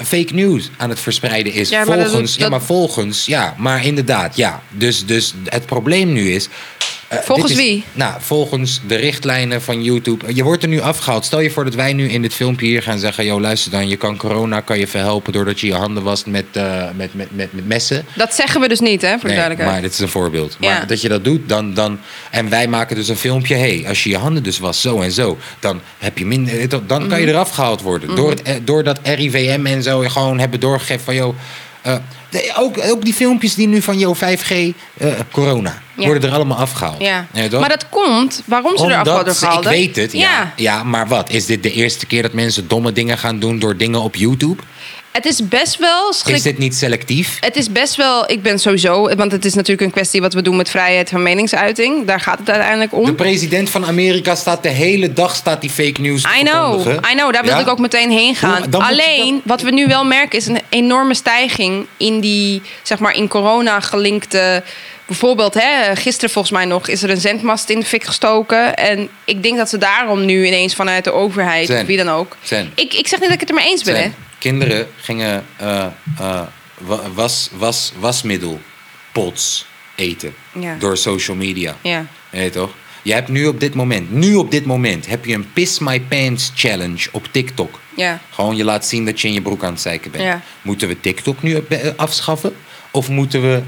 [0.03, 1.69] fake news aan het verspreiden is.
[1.69, 4.61] Ja, dat volgens, ja, maar volgens, ja, maar inderdaad, ja.
[4.69, 6.49] Dus, dus het probleem nu is,
[7.17, 7.83] Eh, Volgens is- wie?
[7.93, 10.33] Nou, volgens de richtlijnen van YouTube.
[10.35, 11.25] Je wordt er nu afgehaald.
[11.25, 13.25] Stel je voor dat wij nu in dit filmpje hier gaan zeggen...
[13.25, 15.33] joh, luister dan, je kan corona kan je verhelpen...
[15.33, 18.05] doordat je je handen wast met, eh, met, met, met, met messen.
[18.15, 19.71] Dat zeggen we dus niet, hè, voor de Nee, duidelijkheid.
[19.73, 20.57] maar dit is een voorbeeld.
[20.59, 20.69] Ja.
[20.77, 21.99] Maar dat je dat doet, dan, dan...
[22.31, 23.55] En wij maken dus een filmpje.
[23.55, 25.37] hey, als je je handen dus was, zo en zo...
[25.59, 27.19] dan, heb je minder, dan kan Mhm.
[27.19, 28.15] je eraf gehaald worden.
[28.15, 31.15] Door het, eh, doordat RIVM en zo gewoon hebben doorgegeven van...
[31.15, 31.35] joh,
[31.83, 31.95] eh,
[32.29, 34.49] de- ook, ook die filmpjes die nu van joh, 5G,
[34.97, 35.81] eh, corona...
[35.97, 36.05] Ja.
[36.05, 37.01] worden er allemaal afgehaald.
[37.01, 37.25] Ja.
[37.51, 39.65] maar dat komt, waarom ze eraf Omdat worden gehaald.
[39.65, 40.19] Ik weet het, ja.
[40.19, 40.53] ja.
[40.55, 40.83] ja.
[40.83, 41.29] Maar wat?
[41.29, 43.59] Is dit de eerste keer dat mensen domme dingen gaan doen...
[43.59, 44.61] door dingen op YouTube?
[45.13, 46.35] Het is best wel schrik...
[46.35, 47.37] Is dit niet selectief?
[47.39, 50.41] Het is best wel, ik ben sowieso, want het is natuurlijk een kwestie wat we
[50.41, 52.05] doen met vrijheid van meningsuiting.
[52.07, 53.05] Daar gaat het uiteindelijk om.
[53.05, 56.87] De president van Amerika staat de hele dag staat die fake news te I know.
[56.87, 57.59] I know, daar wil Ja?
[57.59, 58.63] ik ook meteen heen gaan.
[58.71, 63.15] Hoe- Alleen, wat we nu wel merken is een enorme stijging in die, zeg maar,
[63.15, 64.63] in corona gelinkte...
[65.05, 68.75] Bijvoorbeeld, hè, gisteren volgens mij nog is er een zendmast in de fik gestoken.
[68.75, 71.81] En ik denk dat ze daarom nu ineens vanuit de overheid, Zen.
[71.81, 72.37] of wie dan ook...
[72.41, 72.71] Zen.
[72.75, 74.11] Ik, ik zeg niet dat ik het er mee eens ben, hè.
[74.37, 75.45] Kinderen gingen
[76.77, 78.59] wa- was, was, wasmiddel
[79.11, 80.75] pots eten Ja.
[80.79, 81.75] door social media.
[81.81, 82.05] Ja.
[82.31, 82.69] Nee, toch?
[83.01, 85.99] Je hebt nu op dit moment, nu op dit moment, heb je een Piss My
[85.99, 87.79] Pants challenge op TikTok.
[87.95, 88.19] Ja.
[88.29, 90.23] Gewoon je laat zien dat je in je broek aan het zeiken bent.
[90.23, 90.41] Ja.
[90.61, 92.55] Moeten we TikTok nu eh, afschaffen?
[92.91, 93.61] Of moeten we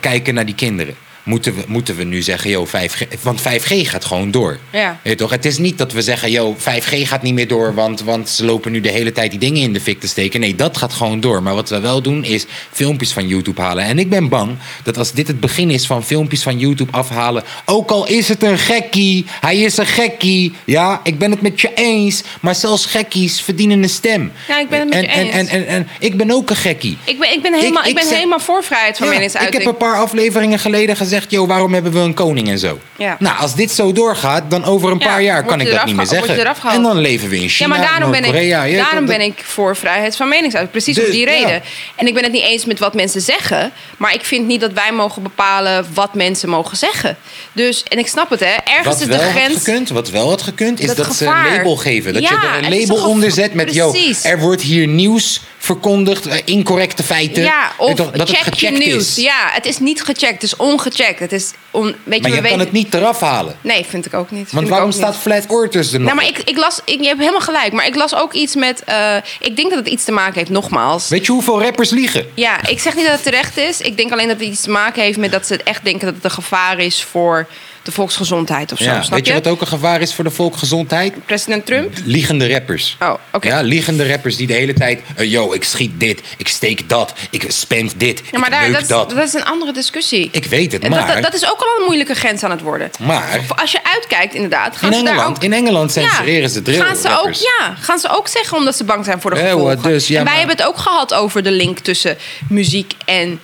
[0.00, 0.94] kijken naar die kinderen?
[1.24, 3.22] Moeten we, moeten we nu zeggen, yo, 5G...
[3.22, 4.58] Want 5G gaat gewoon door.
[4.70, 4.98] Ja.
[5.16, 5.30] Toch?
[5.30, 7.74] Het is niet dat we zeggen, yo, 5G gaat niet meer door...
[7.74, 10.40] Want, want ze lopen nu de hele tijd die dingen in de fik te steken.
[10.40, 11.42] Nee, dat gaat gewoon door.
[11.42, 13.84] Maar wat we wel doen, is filmpjes van YouTube halen.
[13.84, 17.42] En ik ben bang dat als dit het begin is van filmpjes van YouTube afhalen...
[17.64, 20.52] ook al is het een gekkie, hij is een gekkie.
[20.64, 22.22] Ja, ik ben het met je eens.
[22.40, 24.32] Maar zelfs gekkies verdienen een stem.
[24.48, 25.32] Ja, ik ben het met je en, eens.
[25.32, 26.98] En, en, en, en ik ben ook een gekkie.
[27.04, 29.62] Ik ben, ik ben, helemaal, ik, ik ben helemaal voor vrijheid van Ja, ik meningsuiting.
[29.62, 31.12] heb een paar afleveringen geleden gezegd...
[31.28, 32.78] joh, waarom hebben we een koning en zo?
[32.96, 33.16] Ja.
[33.18, 35.96] Nou, als dit zo doorgaat, dan over een Ja, paar jaar kan ik dat niet
[35.96, 36.54] meer zeggen.
[36.70, 40.16] En dan leven we in Ja, China, maar daarom, ben ik, daarom ben voor vrijheid
[40.16, 40.70] van meningsuiting.
[40.70, 41.32] Precies om Dus, die ja.
[41.32, 41.62] reden.
[41.94, 43.72] En ik ben het niet eens met wat mensen zeggen.
[43.96, 47.16] Maar ik vind niet dat wij mogen bepalen wat mensen mogen zeggen.
[47.52, 48.54] Dus, en ik snap het, hè.
[48.64, 49.58] Ergens Wat is de grens...
[49.58, 52.12] gekund, wat wel had gekund, is Dat dat, ze een label geven.
[52.12, 56.26] Dat Ja, je er een label onder zet met, joh, er wordt hier nieuws verkondigd,
[56.26, 57.42] eh, incorrecte feiten.
[57.42, 59.16] Ja, of dat het je nieuws.
[59.18, 59.24] is.
[59.24, 60.32] Ja, het is niet gecheckt.
[60.32, 61.03] Het is ongecheckt.
[61.04, 62.58] Het is on, weet Maar je, je kan weten...
[62.58, 63.56] het niet eraf halen.
[63.60, 64.52] Nee, vind ik ook niet.
[64.52, 64.96] Want waarom niet.
[64.96, 66.80] staat Flat Earthers er nog Nou, maar ik, ik las...
[66.84, 67.72] Ik, je hebt helemaal gelijk.
[67.72, 68.84] Maar ik las ook iets met...
[68.84, 71.08] eh, ik denk dat het iets te maken heeft, nogmaals...
[71.08, 72.26] Weet je hoeveel rappers liegen?
[72.34, 73.80] Ja, ik zeg niet dat het terecht is.
[73.80, 76.14] Ik denk alleen dat het iets te maken heeft met dat ze echt denken dat
[76.14, 77.46] het een gevaar is voor
[77.84, 78.84] de volksgezondheid of zo.
[78.84, 81.26] Ja, snap weet je wat ook een gevaar is voor de volksgezondheid?
[81.26, 81.92] President Trump?
[82.04, 82.96] Liegende rappers.
[83.00, 83.48] Oh, oké.
[83.48, 85.00] Ja, liegende rappers die de hele tijd...
[85.16, 88.72] eh, yo, ik schiet dit, ik steek dat, ik spend dit, Ja, maar ik daar,
[88.72, 89.10] dat, is- dat.
[89.10, 90.28] dat is een andere discussie.
[90.32, 91.14] Ik weet het, dat, maar...
[91.14, 92.90] dat, dat is ook al een moeilijke grens aan het worden.
[93.00, 95.42] Maar Als je uitkijkt, inderdaad, gaan in ze daar Engeland, ook...
[95.42, 98.84] in Engeland censureren ze drill gaan ze ook, ja, gaan ze ook zeggen omdat ze
[98.84, 99.82] bang zijn voor de Ja, gevolgen.
[99.82, 102.16] dus, ja, en wij maar- hebben het ook gehad over de link tussen
[102.48, 103.40] muziek en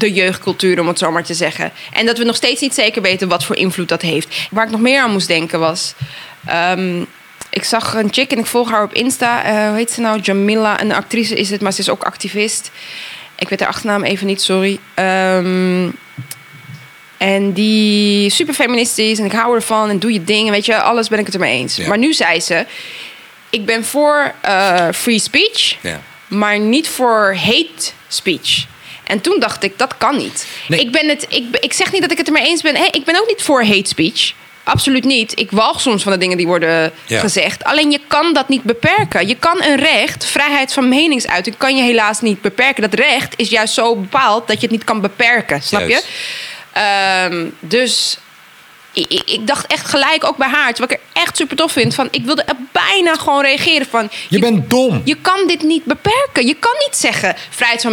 [0.00, 1.72] de jeugdcultuur, om het zo maar te zeggen.
[1.92, 4.36] En dat we nog steeds niet zeker weten wat voor invloed dat heeft.
[4.50, 5.94] Waar ik nog meer aan moest denken was...
[6.46, 7.02] ehm,
[7.50, 9.44] ik zag een chick en ik volg haar op Insta.
[9.44, 10.20] Eh, hoe heet ze nou?
[10.20, 10.80] Jamila.
[10.80, 12.70] Een actrice is het, maar ze is ook activist.
[13.38, 14.78] Ik weet haar achternaam even niet, sorry.
[14.94, 15.88] Ehm,
[17.18, 20.50] en die super feministisch en ik hou ervan en doe je ding.
[20.50, 21.76] Weet je, alles ben ik het ermee eens.
[21.76, 21.88] Ja.
[21.88, 22.66] Maar nu zei ze:
[23.50, 26.00] Ik ben voor eh, free speech, Ja.
[26.28, 28.66] maar niet voor hate speech.
[29.08, 30.46] En toen dacht ik: Dat kan niet.
[30.68, 30.80] Nee.
[30.80, 32.76] Ik, ben het, ik, ik zeg niet dat ik het ermee eens ben.
[32.90, 34.32] Ik ben ook niet voor hate speech.
[34.64, 35.38] Absoluut niet.
[35.40, 37.20] Ik walg soms van de dingen die worden Ja.
[37.20, 37.64] gezegd.
[37.64, 39.26] Alleen je kan dat niet beperken.
[39.28, 42.82] Je kan een recht, vrijheid van meningsuiting, kan je helaas niet beperken.
[42.82, 45.62] Dat recht is juist zo bepaald dat je het niet kan beperken.
[45.62, 46.06] Snap Juist.
[46.06, 46.10] je?
[46.72, 48.18] Ehm, dus
[48.92, 51.94] ik, ik- dacht echt gelijk ook bij haar, wat ik er echt super tof vind,
[51.94, 54.10] van ik wilde er bijna gewoon reageren van.
[54.28, 55.02] Je bent dom.
[55.04, 56.46] Je kan dit niet beperken.
[56.46, 57.92] Je kan niet zeggen vrijheid van,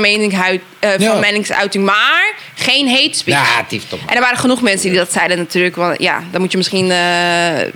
[0.79, 1.13] eh, Ja.
[1.13, 3.37] meningsuiting, maar geen hate speech.
[3.37, 3.99] Ja, het toch.
[4.07, 5.75] En er waren genoeg mensen die dat zeiden natuurlijk.
[5.75, 6.91] Want ja, dan moet je misschien...
[6.91, 7.71] eh,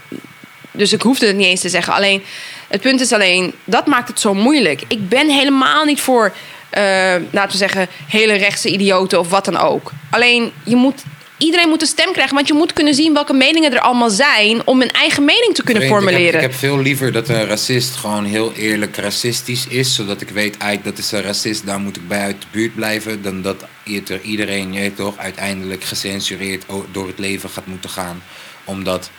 [0.71, 1.93] dus ik hoefde het niet eens te zeggen.
[1.93, 2.23] Alleen,
[2.67, 4.81] het punt is alleen, dat maakt het zo moeilijk.
[4.87, 6.33] Ik ben helemaal niet voor,
[6.69, 6.83] eh,
[7.31, 9.91] laten we zeggen, hele rechtse idioten of wat dan ook.
[10.09, 11.03] Alleen, je moet...
[11.39, 14.61] Iedereen moet een stem krijgen, want je moet kunnen zien welke meningen er allemaal zijn
[14.67, 16.41] om een eigen mening te kunnen Vriend, ik heb- formuleren.
[16.43, 19.95] Ik heb, veel liever dat een racist gewoon heel eerlijk racistisch is.
[19.95, 22.75] Zodat ik weet, uit dat is een racist, daar moet ik bij uit de buurt
[22.75, 23.21] blijven.
[23.21, 28.23] Dan dat ieder- iedereen, je toch, uiteindelijk gecensureerd door het leven gaat moeten gaan.
[28.63, 29.09] Omdat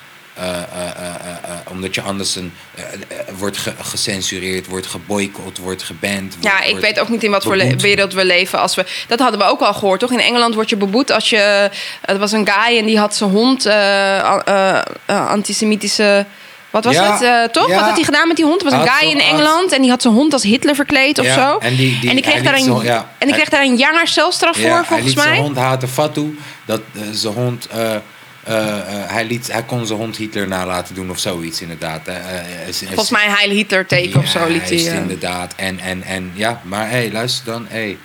[0.48, 1.07] eh, eh,
[1.42, 2.53] eh, omdat je anders een,
[3.38, 6.37] wordt ge- gecensureerd, wordt geboycott, wordt geband.
[6.40, 8.59] Ja, ik wordt weet ook niet in wat voor wereld we leven.
[8.61, 10.12] Als we, dat hadden we ook al gehoord, toch?
[10.12, 11.70] In Engeland word je beboet als je...
[12.00, 13.66] Er was een guy en die had zijn hond
[15.07, 16.26] antisemitische...
[16.70, 17.68] Wat was Ja, het, toch?
[17.68, 17.74] ja.
[17.74, 18.59] Wat had hij gedaan met die hond?
[18.62, 20.74] Er was een Had guy in had- Engeland en die had zijn hond als Hitler
[20.74, 21.59] verkleed of Ja, zo.
[21.59, 22.81] en die- die- kreeg daar een, zo-
[23.18, 25.24] en die kreeg daar een jaar celstraf voor, hij volgens liet mij.
[25.26, 26.38] zijn hond haten Fatou.
[26.64, 26.81] Dat
[27.12, 27.68] zijn hond.
[29.06, 32.08] Hij, liet, hij kon zijn hond Hitler na laten doen of zoiets, inderdaad.
[32.08, 32.16] Eh,
[32.68, 34.86] eh, Volgens mij Heil Hitler teken of zo liet hij.
[34.88, 34.94] eh.
[34.94, 35.54] inderdaad.
[35.56, 37.66] En, en, en ja, maar hé, hey, luister dan.
[37.68, 37.96] Hey,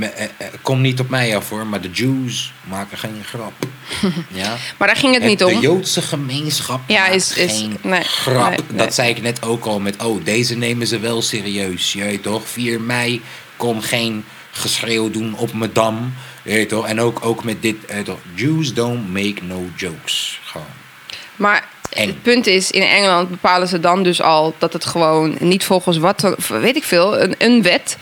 [0.00, 0.28] eh, eh,
[0.62, 3.52] kom niet op mij af hoor, maar de Jews maken geen grap.
[4.42, 4.56] ja?
[4.78, 5.60] Maar daar ging het niet De om.
[5.60, 8.48] Joodse gemeenschap Ja, maakt is- is- geen nee, grap.
[8.48, 8.76] nee, nee.
[8.76, 11.92] Dat zei ik net ook al met, oh, deze nemen ze wel serieus.
[11.92, 13.22] Je weet toch, 4 mei,
[13.56, 16.14] kom geen geschreeuw doen op mijn dam.
[16.42, 20.40] Je weet toch, en ook, ook met dit, toch, Jews don't make no jokes.
[20.44, 20.66] Gewoon.
[21.36, 22.06] Maar Eng.
[22.06, 25.98] het punt is, in Engeland bepalen ze dan dus al dat het gewoon niet volgens
[25.98, 27.96] wat, weet ik veel, een, een wet.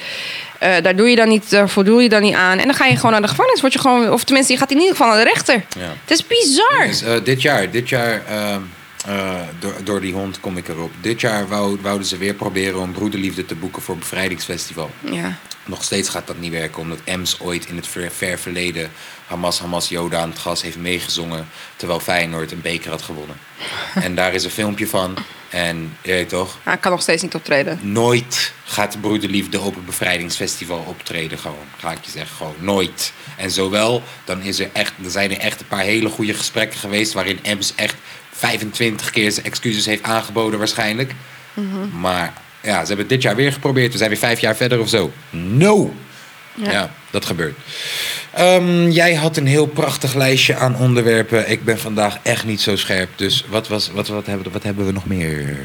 [0.59, 2.59] eh, daar doe je dan niet, daar voldoe je dan niet aan.
[2.59, 3.61] En dan ga je gewoon naar de gevangenis.
[3.61, 5.65] Word je gewoon, of tenminste, je gaat in ieder geval naar de rechter.
[5.79, 5.93] Ja.
[6.05, 7.15] Het is bizar.
[7.15, 8.61] Eh, dit jaar, dit jaar ehm,
[9.07, 10.91] eh, door, door die hond kom ik erop.
[11.01, 14.91] Dit jaar wou, wouden ze weer proberen om broederliefde te boeken voor Bevrijdingsfestival.
[15.01, 15.39] Ja.
[15.71, 18.91] Nog steeds gaat dat niet werken, omdat Ems ooit in het ver, ver verleden
[19.27, 23.37] Hamas Hamas Joda aan het gas heeft meegezongen, terwijl Feyenoord een beker had gewonnen.
[23.95, 25.17] en daar is een filmpje van.
[25.51, 27.79] En je weet toch, Hij kan nog steeds niet optreden.
[27.83, 31.39] nooit gaat Broederliefde op het bevrijdingsfestival optreden.
[31.39, 33.13] Gewoon, ga ik je zeggen, gewoon nooit.
[33.37, 36.79] En zowel, dan is er echt, er zijn er echt een paar hele goede gesprekken
[36.79, 37.95] geweest waarin Ems echt
[38.33, 41.15] 25 keer zijn excuses heeft aangeboden waarschijnlijk.
[42.01, 43.93] Maar ja, ze hebben het dit jaar weer geprobeerd.
[43.93, 45.13] We zijn weer vijf jaar verder of zo.
[45.31, 45.95] No!
[46.55, 47.57] Ja, dat gebeurt.
[48.33, 51.51] Ehm, jij had een heel prachtig lijstje aan onderwerpen.
[51.51, 53.09] Ik ben vandaag echt niet zo scherp.
[53.17, 55.59] Dus wat, was, wat, wat, hebben, wat hebben we nog meer?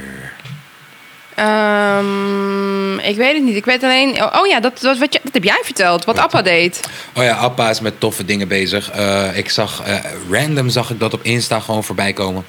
[1.36, 3.55] Ehm, ik weet het niet.
[3.55, 4.23] Ik weet alleen...
[4.23, 6.05] Oh, oh ja, dat, dat, wat je, dat heb jij verteld.
[6.05, 6.23] Wat Wat?
[6.23, 6.79] Appa deed.
[7.13, 8.91] Oh ja, Appa is met toffe dingen bezig.
[8.91, 12.45] Eh, ik zag, eh, random zag ik dat op Insta gewoon voorbij komen.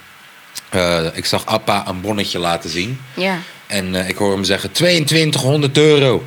[0.69, 3.01] Eh, ik zag Appa een bonnetje laten zien.
[3.15, 3.39] Ja.
[3.67, 6.23] En eh, ik hoor hem zeggen 2200 euro.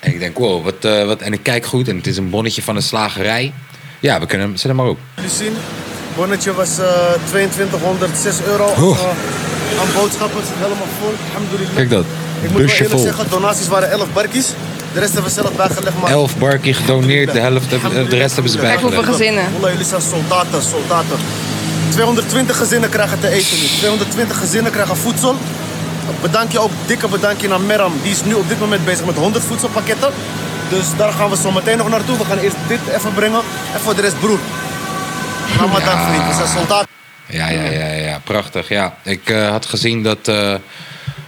[0.00, 1.20] En ik denk, wow, wat, eh, wat...
[1.20, 3.52] En ik kijk goed en het is een bonnetje van een slagerij.
[4.00, 4.56] Ja, we kunnen hem...
[4.56, 4.98] Zet hem maar op.
[5.14, 5.52] Jullie zien,
[6.16, 6.86] bonnetje was eh
[7.28, 8.66] 2206 euro
[9.80, 10.38] aan boodschappen.
[10.38, 11.12] Het zit helemaal vol.
[11.28, 11.74] Alhamdulillah.
[11.74, 12.04] Kijk dat.
[12.42, 13.00] Ik moet Busje wel eerlijk vol.
[13.02, 14.46] zeggen, donaties waren 11 barkies.
[14.92, 16.00] De rest hebben we zelf bijgelegd.
[16.00, 19.18] Maar 11 barkie gedoneerd, de, helft, de, de rest hebben ze Kijk hoeveel bijgelegd.
[19.18, 19.44] gezinnen.
[19.52, 21.16] Wallah, jullie zijn soldaten, soldaten.
[21.88, 23.66] 220 gezinnen krijgen te eten nu.
[23.78, 25.36] 220 gezinnen krijgen voedsel.
[26.20, 27.92] Bedankje ook, dikke bedankje naar Meram.
[28.02, 30.10] Die is nu op dit moment bezig met 100 voedselpakketten.
[30.68, 32.18] Dus daar gaan we zo meteen nog naartoe.
[32.18, 33.40] We gaan eerst dit even brengen.
[33.74, 34.38] En voor de rest, broer.
[35.58, 36.08] Ramadan, Ja.
[36.08, 36.26] vriend.
[36.28, 36.88] We zijn soldaten.
[37.26, 38.68] Ja, ja, ja, ja, prachtig.
[38.68, 40.54] Ja, ik eh, had gezien dat eh,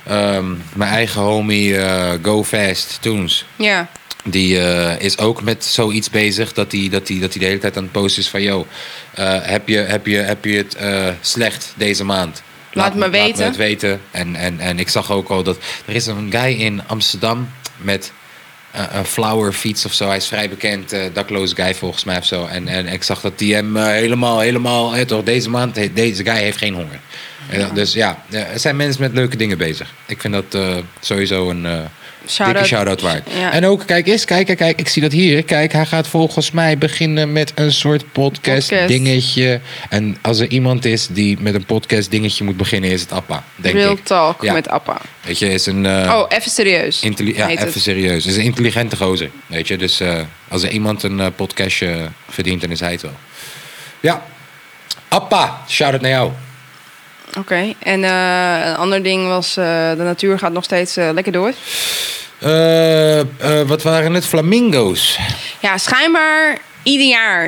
[0.06, 3.86] ehm, mijn eigen homie eh, Go Fast Toons, Ja.
[4.24, 7.58] die eh, is ook met zoiets bezig dat hij dat die, dat die de hele
[7.58, 8.66] tijd aan het posten is van, yo,
[9.14, 12.42] eh, heb, je, heb, je, heb je het eh, slecht deze maand?
[12.76, 13.38] Laat me Laat weten.
[13.38, 14.00] me het weten.
[14.10, 18.12] En, en, en ik zag ook al dat er is een guy in Amsterdam met
[18.70, 20.06] eh, een flower fiets of zo.
[20.06, 22.46] Hij is vrij bekend, eh dakloze guy volgens mij of zo.
[22.46, 26.36] En, en ik zag dat hij hem eh, helemaal, helemaal, toch, deze maand, deze guy
[26.36, 27.00] heeft geen honger.
[27.74, 29.94] Dus ja, er zijn mensen met leuke dingen bezig.
[30.06, 31.66] Ik vind dat sowieso een
[32.28, 32.52] Shout-out.
[32.54, 33.28] dikke shout-out waard.
[33.38, 33.52] Ja.
[33.52, 35.42] En ook, kijk eens, kijk, kijk, kijk, ik zie dat hier.
[35.42, 38.88] Kijk, hij gaat volgens mij beginnen met een soort podcast, Podcast.
[38.88, 39.60] dingetje.
[39.88, 43.44] En als er iemand is die met een podcast dingetje moet beginnen, is het Appa,
[43.56, 44.04] denk Real ik.
[44.04, 44.52] talk Ja.
[44.52, 45.00] met Appa.
[45.22, 45.86] Weet je, is een...
[45.86, 47.00] eh, Oh, even serieus.
[47.00, 47.82] Ja, even het.
[47.82, 48.26] serieus.
[48.26, 49.30] is een intelligente gozer.
[49.46, 53.02] Weet je, dus eh, als er iemand een eh, podcastje verdient, dan is hij het
[53.02, 53.16] wel.
[54.00, 54.22] Ja.
[55.08, 56.30] Appa, shout-out naar jou.
[57.38, 57.72] Oké.
[57.78, 61.52] En eh, een ander ding was, eh, de natuur gaat nog steeds eh, lekker door.
[63.66, 64.26] Wat waren het?
[64.26, 65.18] Flamingo's.
[65.60, 67.44] Ja, schijnbaar ieder jaar.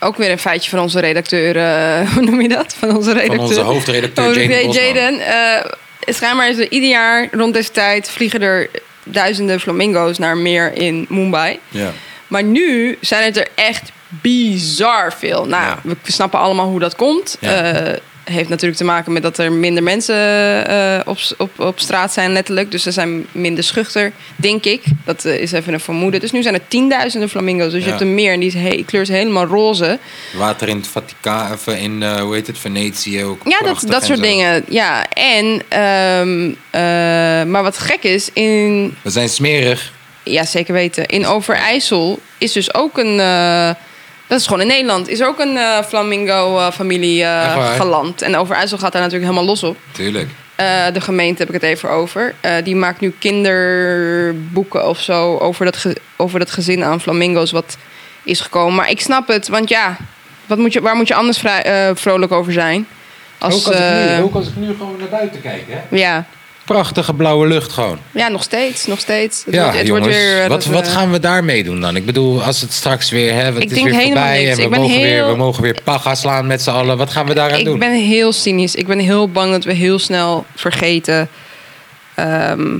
[0.00, 1.54] ook weer een feitje van onze redacteur.
[2.14, 2.74] hoe noem je dat?
[2.78, 3.40] Van onze redacteur.
[3.40, 4.70] onze hoofdredacteur.
[4.72, 5.20] Jaden.
[5.20, 5.70] eh,
[6.14, 8.68] schijnbaar is er ieder jaar rond deze tijd vliegen er
[9.04, 11.58] duizenden flamingo's naar meer in Mumbai.
[11.68, 11.92] Ja.
[12.26, 15.46] Maar nu zijn het er echt bizar veel.
[15.46, 15.78] Nou, Ja.
[15.82, 17.36] we snappen allemaal hoe dat komt.
[17.40, 17.94] Ja.
[18.30, 20.16] Heeft natuurlijk te maken met dat er minder mensen
[20.66, 22.70] eh, op, op, op straat zijn, letterlijk.
[22.70, 24.82] Dus ze zijn minder schuchter, denk ik.
[25.04, 26.20] Dat eh, is even een vermoeden.
[26.20, 27.72] Dus nu zijn er tienduizenden flamingo's.
[27.72, 29.98] Dus je hebt een meer en die is he- kleur is helemaal roze.
[30.36, 33.40] Water in het Vaticaan, even in, eh, hoe heet het, Venetië ook.
[33.44, 34.24] Ja, dat, dat soort zo.
[34.24, 34.64] dingen.
[34.68, 35.62] Ja, en...
[35.68, 36.80] ehm, eh,
[37.50, 39.92] maar wat gek is, in We zijn smerig.
[40.22, 41.06] Ja, zeker weten.
[41.06, 43.20] In Overijssel is dus ook een,
[44.26, 45.08] Dat is gewoon in Nederland.
[45.08, 47.74] Is er ook een eh, flamingo-familie Echt waar?
[47.74, 48.22] geland.
[48.22, 49.76] En Overijssel gaat daar natuurlijk helemaal los op.
[49.92, 50.28] Tuurlijk.
[50.56, 52.34] Eh, de gemeente heb ik het even over.
[52.40, 55.86] Eh, die maakt nu kinderboeken of zo over dat,
[56.16, 57.76] over dat gezin aan flamingo's wat
[58.24, 58.74] is gekomen.
[58.74, 59.96] Maar ik snap het, want ja,
[60.46, 62.86] wat moet je, waar moet je anders vrij, eh, vrolijk over zijn?
[63.38, 65.96] Als, ook, als ik nu, eh, ook als ik nu gewoon naar buiten kijk, hè?
[65.96, 66.24] ja.
[66.66, 67.98] Prachtige blauwe lucht gewoon.
[68.10, 69.42] ja, nog steeds, nog steeds.
[69.44, 70.06] Het ja, wordt, het jongens.
[70.06, 71.96] wordt weer, eh, wat, dat, wat eh, gaan we daarmee doen dan?
[71.96, 73.32] Ik bedoel, als het straks weer...
[73.32, 74.50] Hè, het Ik is denk weer voorbij niks.
[74.50, 76.96] en we Ik ben mogen, weer, we mogen weer paga slaan met z'n allen.
[76.96, 77.78] Wat gaan we daaraan Ik doen?
[77.78, 78.74] ben heel cynisch.
[78.74, 81.28] Ik ben heel bang dat we heel snel vergeten.
[82.14, 82.78] Ehm,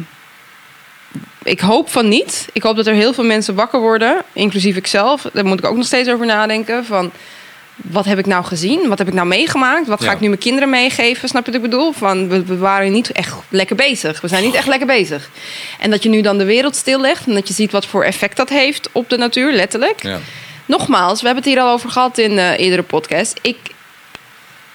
[1.43, 2.49] ik hoop van niet.
[2.53, 5.27] Ik hoop dat er heel veel mensen wakker worden, inclusief ikzelf.
[5.33, 6.85] Daar moet ik ook nog steeds over nadenken.
[6.85, 7.11] Van
[7.77, 8.89] wat heb ik nou gezien?
[8.89, 9.87] Wat heb ik nou meegemaakt?
[9.87, 10.13] Wat ga Ja.
[10.13, 11.29] ik nu mijn kinderen meegeven?
[11.29, 11.93] Snap je wat ik bedoel?
[11.93, 14.21] Van we, we waren niet echt lekker bezig.
[14.21, 15.31] We zijn niet echt lekker bezig.
[15.81, 18.37] En dat je nu dan de wereld stillegt en dat je ziet wat voor effect
[18.37, 20.03] dat heeft op de natuur, letterlijk.
[20.03, 20.19] Ja.
[20.67, 23.39] Nogmaals, we hebben het hier al over gehad in eh eerdere podcast.
[23.43, 23.57] Ik,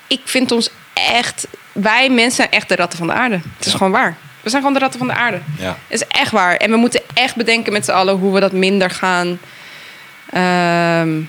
[0.07, 1.47] ik vind ons echt...
[1.71, 3.35] Wij mensen zijn echt de ratten van de aarde.
[3.35, 3.77] Het is Ja.
[3.77, 4.17] gewoon waar.
[4.41, 5.39] We zijn gewoon de ratten van de aarde.
[5.59, 5.77] Ja.
[5.87, 6.55] Het is echt waar.
[6.55, 9.39] En we moeten echt bedenken met z'n allen hoe we dat minder gaan...
[10.29, 11.21] ehm,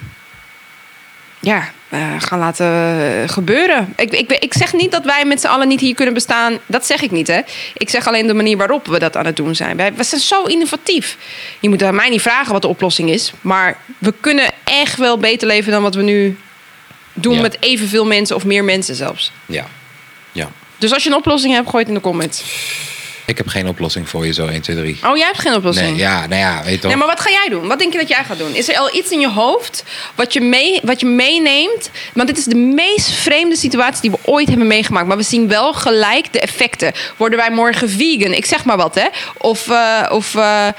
[1.43, 1.73] ja,
[2.19, 3.93] gaan laten eh, gebeuren.
[3.97, 6.59] Ik, ik, ik zeg niet dat wij met z'n allen niet hier kunnen bestaan.
[6.67, 7.41] Dat zeg ik niet, hè.
[7.75, 9.77] Ik zeg alleen de manier waarop we dat aan het doen zijn.
[9.77, 11.17] Wij, we zijn zo innovatief.
[11.61, 13.33] Je moet aan mij niet vragen wat de oplossing is.
[13.41, 16.39] Maar we kunnen echt wel beter leven dan wat we nu
[17.13, 17.35] doen...
[17.35, 17.41] Ja.
[17.41, 19.33] met evenveel mensen of meer mensen zelfs.
[19.47, 19.67] Ja.
[20.33, 20.51] ja.
[20.79, 22.43] Dus als je een oplossing hebt, gooi het in de comments.
[23.27, 24.99] Ik heb geen oplossing voor je zo 1, 2, 3.
[25.07, 25.87] Oh, jij hebt geen oplossing?
[25.89, 26.91] Nee, ja, nou ja, weet je toch.
[26.91, 27.69] Nee, maar wat ga jij doen?
[27.69, 28.55] Wat denk je dat jij gaat doen?
[28.55, 31.91] Is er al iets in je hoofd wat je, mee, wat je meeneemt?
[32.15, 35.07] Want dit is de meest vreemde situatie die we ooit hebben meegemaakt.
[35.07, 36.93] Maar we zien wel gelijk de effecten.
[37.17, 38.33] Worden wij morgen vegan?
[38.33, 39.07] Ik zeg maar wat, hè?
[39.39, 40.73] Of, eh, of eh, eh,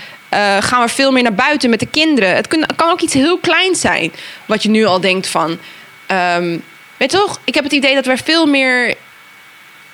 [0.59, 2.35] gaan we veel meer naar buiten met de kinderen?
[2.35, 4.13] Het kun- kan ook iets heel kleins zijn.
[4.45, 5.57] Wat je nu al denkt van...
[6.05, 6.57] ehm,
[6.97, 7.39] weet je toch?
[7.43, 8.93] Ik heb het idee dat we veel meer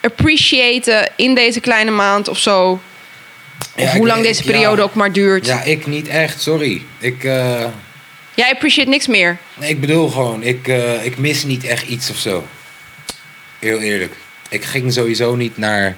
[0.01, 2.71] appreciëten in deze kleine maand of zo.
[3.75, 4.83] Of Ja, hoe lang deze periode ja.
[4.83, 5.45] ook maar duurt.
[5.45, 6.81] Ja, ik niet echt, sorry.
[6.97, 7.65] Ik, eh,
[8.33, 9.37] Jij appreciëert niks meer.
[9.53, 12.47] nee, ik bedoel gewoon, ik, eh, ik mis niet echt iets of zo.
[13.59, 14.13] Heel eerlijk.
[14.49, 15.95] Ik ging sowieso niet naar...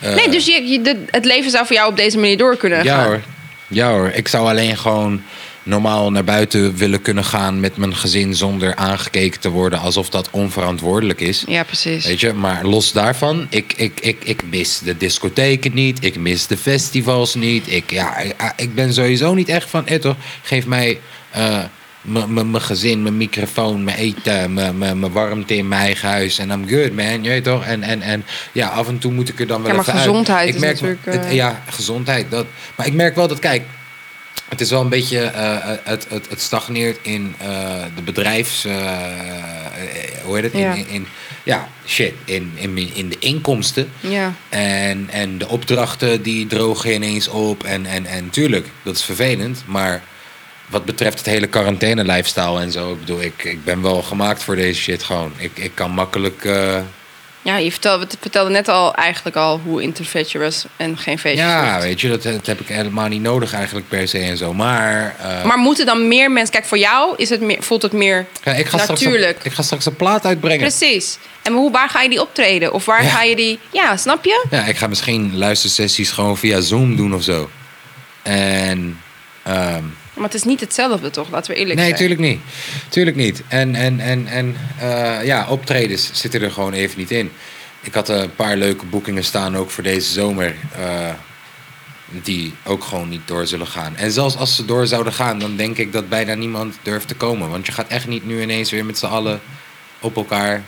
[0.00, 2.56] eh, nee, dus je, je- de- het leven zou voor jou op deze manier door
[2.56, 3.04] kunnen Ja gaan.
[3.06, 3.20] hoor.
[3.68, 4.10] Ja hoor.
[4.14, 5.22] Ik zou alleen gewoon
[5.66, 10.28] normaal naar buiten willen kunnen gaan met mijn gezin zonder aangekeken te worden alsof dat
[10.30, 11.44] onverantwoordelijk is.
[11.46, 12.06] Ja, precies.
[12.06, 16.46] Weet je, maar los daarvan, ik, ik, ik, ik mis de discotheken niet, ik mis
[16.46, 17.72] de festivals niet.
[17.72, 21.00] Ik, ja, ik, ik ben sowieso niet echt van, eh toch, geef mij
[21.30, 21.58] eh,
[22.02, 26.38] m- mijn gezin, mijn microfoon, mijn eten, mijn- warmte in mijn eigen huis.
[26.38, 27.22] En I'm good, man.
[27.22, 27.64] Je weet toch?
[27.64, 29.98] En, en, en ja, af en toe moet ik er dan wel Ja, maar even
[29.98, 30.02] uit.
[30.08, 32.30] gezondheid Ik is merk, natuurlijk, het- eh, ja, gezondheid.
[32.30, 32.46] Dat,
[32.76, 33.62] maar ik merk wel dat, kijk,
[34.48, 37.46] het is wel een beetje, eh, het, het, het stagneert in eh,
[37.94, 38.94] de bedrijfs, eh, eh,
[40.24, 40.52] hoe heet het?
[40.52, 40.72] Ja.
[40.72, 41.06] In, in, in-
[41.42, 43.90] ja, shit, in, in, in de inkomsten.
[44.00, 44.32] Ja.
[44.48, 47.64] En, en de opdrachten die drogen ineens op.
[47.64, 49.62] En, en, en tuurlijk, dat is vervelend.
[49.66, 50.02] Maar
[50.66, 52.92] wat betreft het hele quarantaine lifestyle en zo.
[52.92, 55.32] Ik bedoel, ik, ik ben wel gemaakt voor deze shit gewoon.
[55.36, 56.48] Ik, ik kan makkelijk...
[57.44, 61.44] Ja, je vertelde, vertelde net al eigenlijk al hoe introvert je was en geen feestje.
[61.44, 64.54] ja, weet je, dat, dat heb ik helemaal niet nodig eigenlijk per se en zo.
[64.54, 65.14] Maar...
[65.20, 66.52] eh, Maar moeten dan meer mensen...
[66.52, 69.38] Kijk, voor jou is het meer, voelt het meer ja, ik, ga een, natuurlijk.
[69.42, 70.60] ik ga straks een plaat uitbrengen.
[70.60, 71.18] Precies.
[71.42, 72.72] En hoe, waar ga je die optreden?
[72.72, 73.08] Of waar Ja.
[73.10, 73.58] ga je die...
[73.72, 74.44] Ja, snap je?
[74.50, 77.50] Ja, ik ga misschien luistersessies gewoon via Zoom doen of zo.
[78.22, 79.00] En...
[79.42, 79.82] ehm,
[80.14, 81.30] Maar het is niet hetzelfde, toch?
[81.30, 81.98] Laten we eerlijk Nee, zijn.
[81.98, 82.40] tuurlijk niet.
[82.88, 83.42] Tuurlijk niet.
[83.48, 87.32] En, en, en, en eh, ja, optredens zitten er gewoon even niet in.
[87.80, 90.54] Ik had een paar leuke boekingen staan ook voor deze zomer.
[90.76, 91.10] eh,
[92.22, 93.96] die ook gewoon niet door zullen gaan.
[93.96, 97.14] En zelfs als ze door zouden gaan, dan denk ik dat bijna niemand durft te
[97.14, 97.50] komen.
[97.50, 99.40] Want je gaat echt niet nu ineens weer met z'n allen
[100.00, 100.62] op elkaar.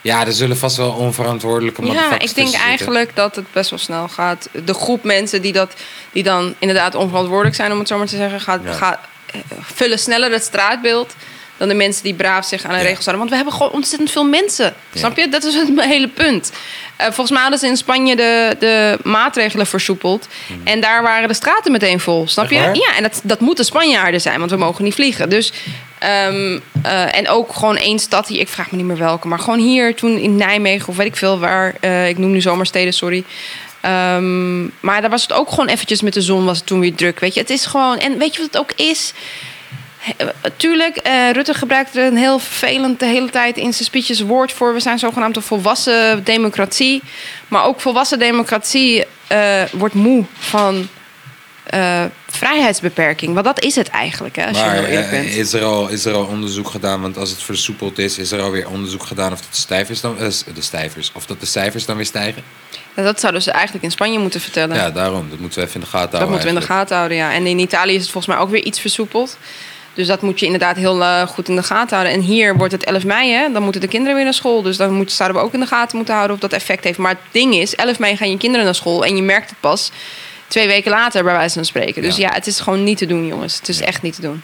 [0.00, 4.08] Ja, er zullen vast wel onverantwoordelijke Ja, ik denk eigenlijk dat het best wel snel
[4.08, 4.48] gaat.
[4.64, 5.74] De groep mensen die, dat,
[6.12, 8.72] die dan inderdaad onverantwoordelijk zijn, om het zo maar te zeggen, gaat, Ja.
[8.72, 11.14] gaat eh, vullen sneller het straatbeeld
[11.58, 12.82] dan de mensen die braaf zich aan de Ja.
[12.82, 13.18] regels houden.
[13.18, 14.74] Want we hebben gewoon ontzettend veel mensen.
[14.92, 14.98] Ja.
[14.98, 15.28] Snap je?
[15.28, 16.52] Dat is het hele punt.
[16.96, 20.28] Eh, volgens mij hadden ze in Spanje de, de maatregelen versoepeld.
[20.64, 22.28] En daar waren de straten meteen vol.
[22.28, 22.54] Snap je?
[22.56, 25.28] Ja, en dat, dat moeten Spanjaarden zijn, want we mogen niet vliegen.
[25.28, 25.52] Dus,
[25.98, 29.38] ehm, eh, en ook gewoon één stad hier, ik vraag me niet meer welke, maar
[29.38, 32.66] gewoon hier toen in Nijmegen of weet ik veel waar, eh, ik noem nu zomaar
[32.66, 33.24] steden, sorry.
[33.80, 36.94] Ehm, maar daar was het ook gewoon eventjes met de zon, was het toen weer
[36.94, 37.20] druk.
[37.20, 39.12] Weet je, het is gewoon, en weet je wat het ook is?
[40.16, 44.20] Eh, Tuurlijk, eh, Rutte gebruikt er een heel vervelend de hele tijd in zijn speeches
[44.20, 44.74] woord voor.
[44.74, 47.02] We zijn zogenaamd een volwassen democratie.
[47.48, 50.88] Maar ook volwassen democratie eh, wordt moe van
[52.38, 53.34] vrijheidsbeperking.
[53.34, 55.34] Want dat is het eigenlijk, hè, als je Maar heel eerlijk eh, bent.
[55.34, 57.00] is, er al, is er al onderzoek gedaan?
[57.00, 60.16] Want als het versoepeld is, is er alweer onderzoek gedaan of dat de stijvers dan,
[60.54, 62.42] de stijvers, of dat de cijfers dan weer stijgen?
[62.94, 64.76] Dat zouden ze eigenlijk in Spanje moeten vertellen.
[64.76, 65.30] Ja, daarom.
[65.30, 66.30] Dat moeten we even in de gaten dat houden.
[66.30, 67.32] moeten we in de gaten houden, ja.
[67.32, 69.38] En in Italië is het volgens mij ook weer iets versoepeld.
[69.98, 72.16] Dus dat moet je inderdaad heel eh, goed in de gaten houden.
[72.16, 73.52] En hier wordt het 11 mei, hè?
[73.52, 74.62] dan moeten de kinderen weer naar school.
[74.62, 76.98] Dus dan moet, zouden we ook in de gaten moeten houden of dat effect heeft.
[76.98, 79.60] Maar het ding is, 11 mei gaan je kinderen naar school en je merkt het
[79.60, 79.90] pas
[80.46, 82.02] twee weken later, bij wijze van spreken.
[82.02, 82.28] Dus Ja.
[82.28, 83.56] ja, het is gewoon niet te doen, jongens.
[83.56, 83.84] Het is Ja.
[83.84, 84.42] echt niet te doen.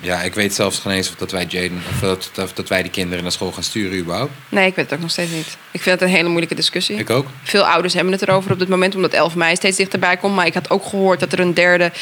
[0.00, 2.82] Ja, ik weet zelfs geen eens of dat wij Jaden, of dat, of dat wij
[2.82, 4.32] die kinderen naar school gaan sturen überhaupt.
[4.48, 5.56] Nee, ik weet het ook nog steeds niet.
[5.70, 6.96] Ik vind het een hele moeilijke discussie.
[6.96, 7.26] Ik ook.
[7.42, 10.34] Veel ouders hebben het erover op dit moment, omdat 11 mei steeds dichterbij komt.
[10.34, 11.92] Maar ik had ook gehoord dat er een derde,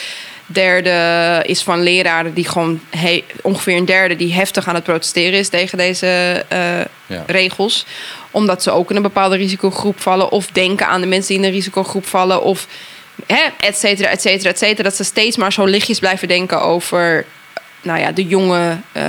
[0.47, 5.39] derde is van leraren die gewoon he- ongeveer een derde die heftig aan het protesteren
[5.39, 6.59] is tegen deze eh,
[7.07, 7.25] Ja.
[7.27, 7.87] regels.
[8.31, 11.45] Omdat ze ook in een bepaalde risicogroep vallen of denken aan de mensen die in
[11.49, 12.67] een risicogroep vallen of
[13.27, 14.83] hè, et cetera, et cetera, et cetera.
[14.83, 17.25] Dat ze steeds maar zo lichtjes blijven denken over
[17.83, 19.05] nou ja, de jonge eh,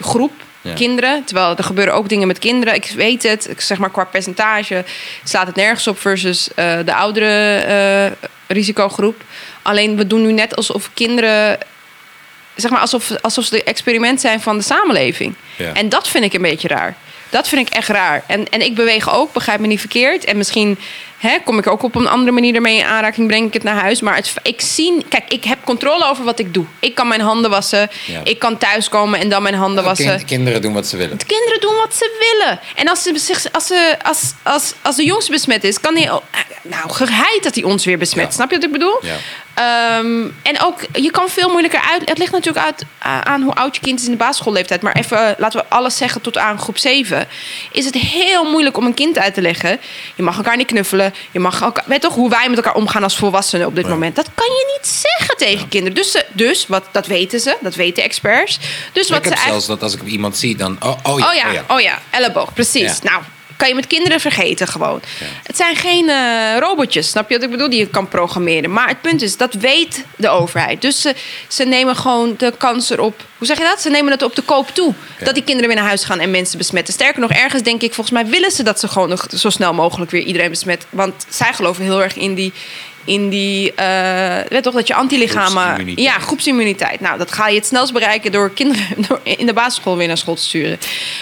[0.00, 0.72] groep Ja.
[0.74, 1.24] kinderen.
[1.24, 2.74] Terwijl er gebeuren ook dingen met kinderen.
[2.74, 4.84] Ik weet het, ik zeg maar qua percentage
[5.24, 9.22] slaat het nergens op versus eh, de oudere eh, risicogroep.
[9.62, 11.58] Alleen we doen nu net alsof kinderen,
[12.54, 15.34] zeg maar alsof, alsof ze de experiment zijn van de samenleving.
[15.56, 15.72] Ja.
[15.72, 16.96] En dat vind ik een beetje raar.
[17.30, 18.24] Dat vind ik echt raar.
[18.26, 20.24] En, en ik beweeg ook, begrijp me niet verkeerd.
[20.24, 20.78] En misschien
[21.18, 23.74] hè, kom ik ook op een andere manier ermee in aanraking, breng ik het naar
[23.80, 24.00] huis.
[24.00, 26.64] Maar het, ik zie, kijk, ik heb controle over wat ik doe.
[26.78, 27.90] Ik kan mijn handen wassen.
[28.06, 28.20] Ja.
[28.24, 30.06] Ik kan thuiskomen en dan mijn handen wassen.
[30.16, 31.18] Kind- kinderen doen wat ze willen.
[31.18, 32.60] De kinderen doen wat ze willen.
[32.74, 36.10] En als, ze, zich- als, ze, als, als, als de jongste besmet is, kan hij.
[36.62, 38.26] Nou, geheid dat hij ons weer besmet.
[38.26, 38.30] Ja.
[38.32, 38.98] Snap je wat ik bedoel?
[39.02, 39.16] Ja.
[39.60, 42.08] Ehm, en ook, je kan veel moeilijker uit.
[42.08, 44.82] Het ligt natuurlijk uit, a- aan hoe oud je kind is in de basisschoolleeftijd.
[44.82, 47.28] Maar even, eh, laten we alles zeggen tot aan groep 7.
[47.72, 49.80] Is het heel moeilijk om een kind uit te leggen.
[50.14, 51.14] Je mag elkaar niet knuffelen.
[51.30, 53.90] Je mag elkaar, weet toch hoe wij met elkaar omgaan als volwassenen op dit Ja.
[53.90, 54.16] moment.
[54.16, 55.94] Dat kan je niet zeggen tegen kinderen.
[55.94, 57.56] Dus, ze, dus wat, dat weten ze.
[57.60, 58.58] Dat weten experts.
[58.92, 60.76] Dus wat ik heb ze eigenlijk- zelfs dat als ik iemand zie, dan...
[60.80, 62.82] Oh, oh ja, Oh ja, oh ja, elleboog, precies.
[63.02, 63.10] Ja.
[63.10, 63.22] Nou,
[63.60, 65.00] kan je met kinderen vergeten gewoon.
[65.42, 68.72] Het zijn geen eh, robotjes, snap je wat ik bedoel, die je kan programmeren.
[68.72, 70.82] Maar het punt is, dat weet de overheid.
[70.82, 71.14] Dus ze,
[71.48, 73.24] ze nemen gewoon de kans erop...
[73.38, 73.80] Hoe zeg je dat?
[73.80, 74.94] Ze nemen het op de koop toe.
[75.18, 75.24] Ja.
[75.24, 76.94] Dat die kinderen weer naar huis gaan en mensen besmetten.
[76.94, 79.74] Sterker nog, ergens denk ik, volgens mij willen ze dat ze gewoon nog zo snel
[79.74, 80.86] mogelijk weer iedereen besmet.
[80.90, 82.52] Want zij geloven heel erg in die...
[83.04, 85.62] In die, eh, weet toch, dat je antilichamen...
[85.62, 86.06] Groepsimmuniteit.
[86.06, 87.00] Ja, groepsimmuniteit.
[87.00, 90.18] Nou, dat ga je het snelst bereiken door kinderen door in de basisschool weer naar
[90.18, 90.78] school te sturen.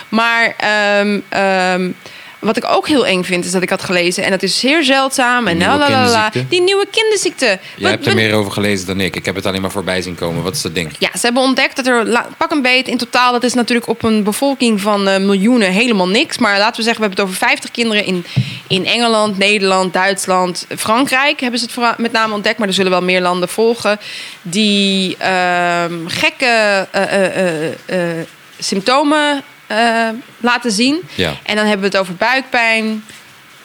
[0.09, 1.91] Maar ehm,
[2.39, 4.83] wat ik ook heel eng vind, is dat ik had gelezen, en dat is zeer
[4.85, 5.47] zeldzaam.
[5.47, 7.47] En la, die nieuwe kinderziekte.
[7.47, 9.17] Jij Wat- hebt er meer over gelezen dan ik.
[9.17, 10.43] Ik heb het alleen maar voorbij zien komen.
[10.43, 10.93] Wat is dat ding?
[10.99, 14.03] Ja, ze hebben ontdekt dat er, pak een beet, in totaal, dat is natuurlijk op
[14.03, 16.39] een bevolking van eh, miljoenen helemaal niks.
[16.39, 18.25] Maar laten we zeggen, we hebben het over 50 kinderen in,
[18.69, 22.59] in Engeland, Nederland, Duitsland, Frankrijk hebben ze het met name ontdekt.
[22.59, 23.99] Maar er zullen wel meer landen volgen.
[24.43, 28.27] Die ehm, gekke eh, eh,
[28.59, 30.09] symptomen eh,
[30.41, 31.09] laten zien.
[31.15, 31.33] Ja.
[31.43, 33.05] En dan hebben we het over buikpijn,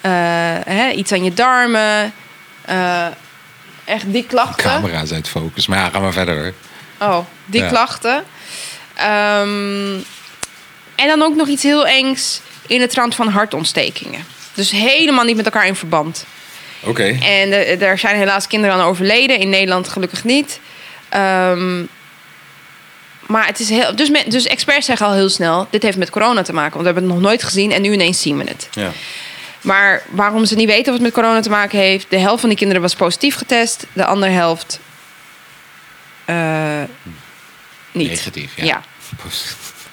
[0.02, 0.12] eh,
[0.66, 2.14] hè, iets aan je darmen,
[2.62, 3.06] eh,
[3.86, 4.70] echt die klachten.
[4.70, 5.68] Camera's uit focus.
[5.68, 6.54] Maar ja, ga maar verder hoor.
[7.10, 7.68] Oh, die Ja.
[7.68, 8.24] klachten.
[8.94, 9.94] Ehm,
[10.96, 14.26] en dan ook nog iets heel engs in de trant van hartontstekingen.
[14.54, 16.26] Dus helemaal niet met elkaar in verband.
[16.80, 17.18] Oké.
[17.22, 19.40] En er zijn helaas kinderen aan overleden.
[19.40, 20.60] In Nederland gelukkig niet.
[21.10, 21.84] Ehm,
[23.28, 23.96] maar het is heel.
[23.96, 26.72] Dus, dus experts zeggen al heel snel: dit heeft met corona te maken.
[26.74, 28.68] Want we hebben het nog nooit gezien en nu ineens zien we het.
[28.72, 28.92] Ja.
[29.62, 32.06] Maar waarom ze niet weten of het met corona te maken heeft...
[32.10, 33.86] de helft van die kinderen was positief getest.
[33.94, 34.80] De andere helft
[36.26, 36.82] eh,
[37.92, 38.10] niet.
[38.10, 38.64] Negatief, ja.
[38.64, 38.82] Ja.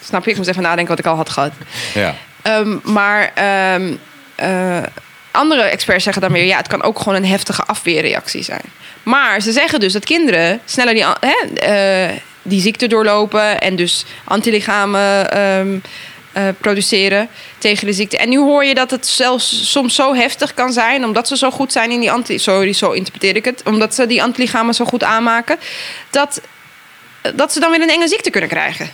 [0.05, 0.31] Snap je?
[0.31, 1.53] Ik moest even nadenken wat ik al had gehad.
[1.95, 2.14] Ja.
[2.43, 3.95] Ehm, maar ehm,
[4.35, 4.83] eh,
[5.31, 6.45] andere experts zeggen dan weer...
[6.45, 8.64] ja, het kan ook gewoon een heftige afweerreactie zijn.
[9.03, 12.16] Maar ze zeggen dus dat kinderen sneller die, hè, eh,
[12.51, 13.61] die ziekte doorlopen...
[13.61, 15.78] en dus antilichamen ehm,
[16.32, 17.28] eh, produceren
[17.59, 18.16] tegen de ziekte.
[18.18, 21.05] En nu hoor je dat het zelfs soms zo heftig kan zijn...
[21.05, 22.38] omdat ze zo goed zijn in die anti...
[22.38, 23.62] Sorry, zo interpreteer ik het.
[23.64, 25.59] Omdat ze die antilichamen zo goed aanmaken...
[26.11, 26.40] dat
[27.34, 28.90] dat ze dan weer een enge ziekte kunnen krijgen.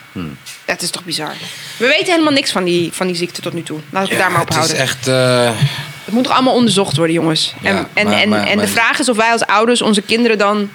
[0.64, 1.32] Dat is toch bizar.
[1.76, 3.78] We weten helemaal niks van die, van die ziekte tot nu toe.
[3.90, 4.78] Laten we daar maar op het is houden.
[4.82, 5.06] echt...
[5.08, 5.50] eh,
[6.04, 7.54] Het moet toch allemaal onderzocht worden, jongens.
[7.62, 9.82] Ja, en en, maar- en, maar- en maar- de vraag is of wij als ouders
[9.82, 10.70] onze kinderen dan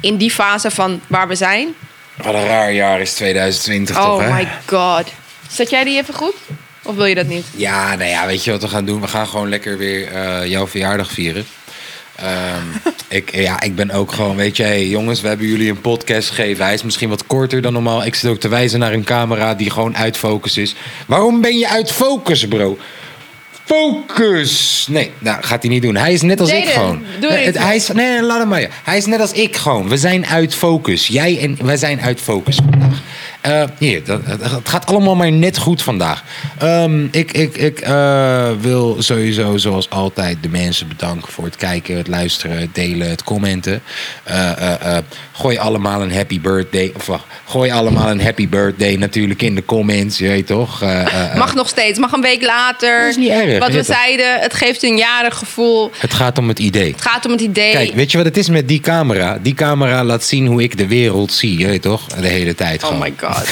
[0.00, 1.68] in die fase van waar we zijn.
[2.16, 4.32] wat een raar jaar is 2020 toch, Oh hè?
[4.32, 5.06] my god.
[5.50, 6.34] Zet jij die even goed?
[6.82, 7.44] Of wil je dat niet?
[7.54, 9.00] Ja, nou ja, weet je wat we gaan doen?
[9.00, 11.46] We gaan gewoon lekker weer eh, jouw verjaardag vieren.
[12.16, 12.64] Ehm,
[13.18, 16.28] ik, ja, ik ben ook gewoon, weet je, hey, jongens, we hebben jullie een podcast
[16.28, 16.64] gegeven.
[16.64, 18.04] Hij is misschien wat korter dan normaal.
[18.04, 20.74] Ik zit ook te wijzen naar een camera die gewoon uit focus is.
[21.06, 22.78] Waarom ben je uit focus, bro?
[23.70, 24.86] Focus!
[24.90, 25.96] Nee, nou, gaat hij niet doen.
[25.96, 27.02] Hij is net als ik gewoon.
[27.20, 27.58] Doe het.
[27.58, 28.66] hij is, nee, nee, laat hem maar.
[28.84, 29.88] Hij is net als ik gewoon.
[29.88, 31.06] We zijn uit focus.
[31.06, 33.02] Jij en wij zijn uit focus vandaag.
[33.40, 36.22] Eh, hier, dat, het gaat allemaal maar net goed vandaag.
[36.58, 41.96] Ehm, ik ik, ik eh, wil sowieso, zoals altijd, de mensen bedanken voor het kijken,
[41.96, 43.82] het luisteren, het delen, het commenten.
[44.24, 44.96] Eh,
[45.32, 46.92] gooi allemaal een happy birthday.
[46.96, 50.18] Of wacht, gooi allemaal een happy birthday natuurlijk in de comments.
[50.18, 50.80] Je weet toch?
[51.36, 53.00] Mag nog steeds, mag een week later.
[53.00, 55.90] Dat is niet erg, Wat we zeiden, het geeft een jarig gevoel.
[55.98, 56.92] het gaat om het idee.
[56.92, 57.72] Het gaat om het idee.
[57.72, 59.38] Kijk, weet je wat het is met die camera?
[59.42, 62.06] Die camera laat zien hoe ik de wereld zie, je weet toch?
[62.06, 63.29] De hele tijd Oh my god.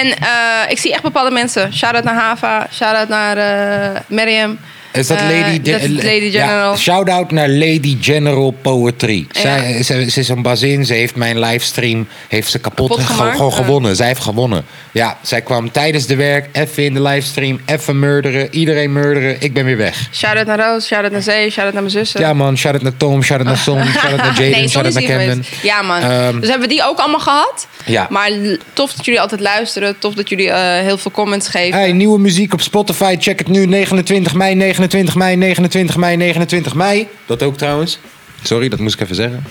[0.00, 1.72] En eh, ik zie echt bepaalde mensen.
[1.74, 2.66] Shout-out naar Hava.
[2.72, 4.58] Shout-out naar eh Miriam.
[4.92, 6.70] Is dat Eh, Lady, dat is Lady General.
[6.72, 9.26] Ja, shout-out naar Lady General Poetry.
[9.30, 9.40] Ja.
[9.40, 10.84] Zij, ze, ze is een bazin.
[10.86, 13.96] Ze heeft mijn livestream heeft ze kapot, Kapot ge- gewoon gewonnen.
[13.96, 14.64] Zij heeft gewonnen.
[14.92, 17.60] Ja, zij kwam tijdens de werk even in de livestream.
[17.66, 18.54] Even murderen.
[18.54, 19.36] Iedereen murderen.
[19.40, 20.08] Ik ben weer weg.
[20.12, 20.86] Shout-out naar Roos.
[20.86, 21.50] Shout-out naar Zee.
[21.50, 22.20] Shout-out naar mijn zussen.
[22.20, 23.22] Ja man, shout-out naar Tom.
[23.22, 23.84] Shout-out naar Son.
[23.98, 24.50] Shout-out naar Jaden.
[24.50, 25.44] nee, shout-out naar Camden.
[25.62, 26.00] Ja, man.
[26.00, 27.66] Ehm, dus hebben we die ook allemaal gehad.
[27.84, 28.06] Ja.
[28.10, 28.30] Maar
[28.72, 29.98] tof dat jullie altijd luisteren.
[29.98, 31.78] Tof dat jullie eh, heel veel comments geven.
[31.78, 33.16] Hey, nieuwe muziek op Spotify.
[33.18, 33.66] Check het nu.
[33.66, 37.08] 29 mei, 29 mei, 29 mei, 29 mei.
[37.26, 37.98] Dat ook trouwens.
[38.42, 39.44] Sorry, dat moest ik even zeggen.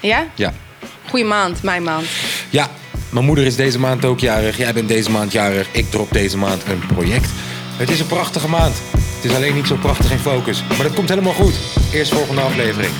[0.00, 0.26] Ja?
[0.34, 0.52] Ja.
[1.08, 2.06] Goeie maand, mijn maand.
[2.50, 2.70] Ja,
[3.10, 4.56] mijn moeder is deze maand ook jarig.
[4.56, 5.68] Jij bent deze maand jarig.
[5.72, 7.30] Ik drop deze maand een project.
[7.76, 8.74] Het is een prachtige maand.
[8.90, 10.62] Het is alleen niet zo prachtig in focus.
[10.68, 11.54] Maar dat komt helemaal goed.
[11.92, 12.92] Eerst volgende aflevering.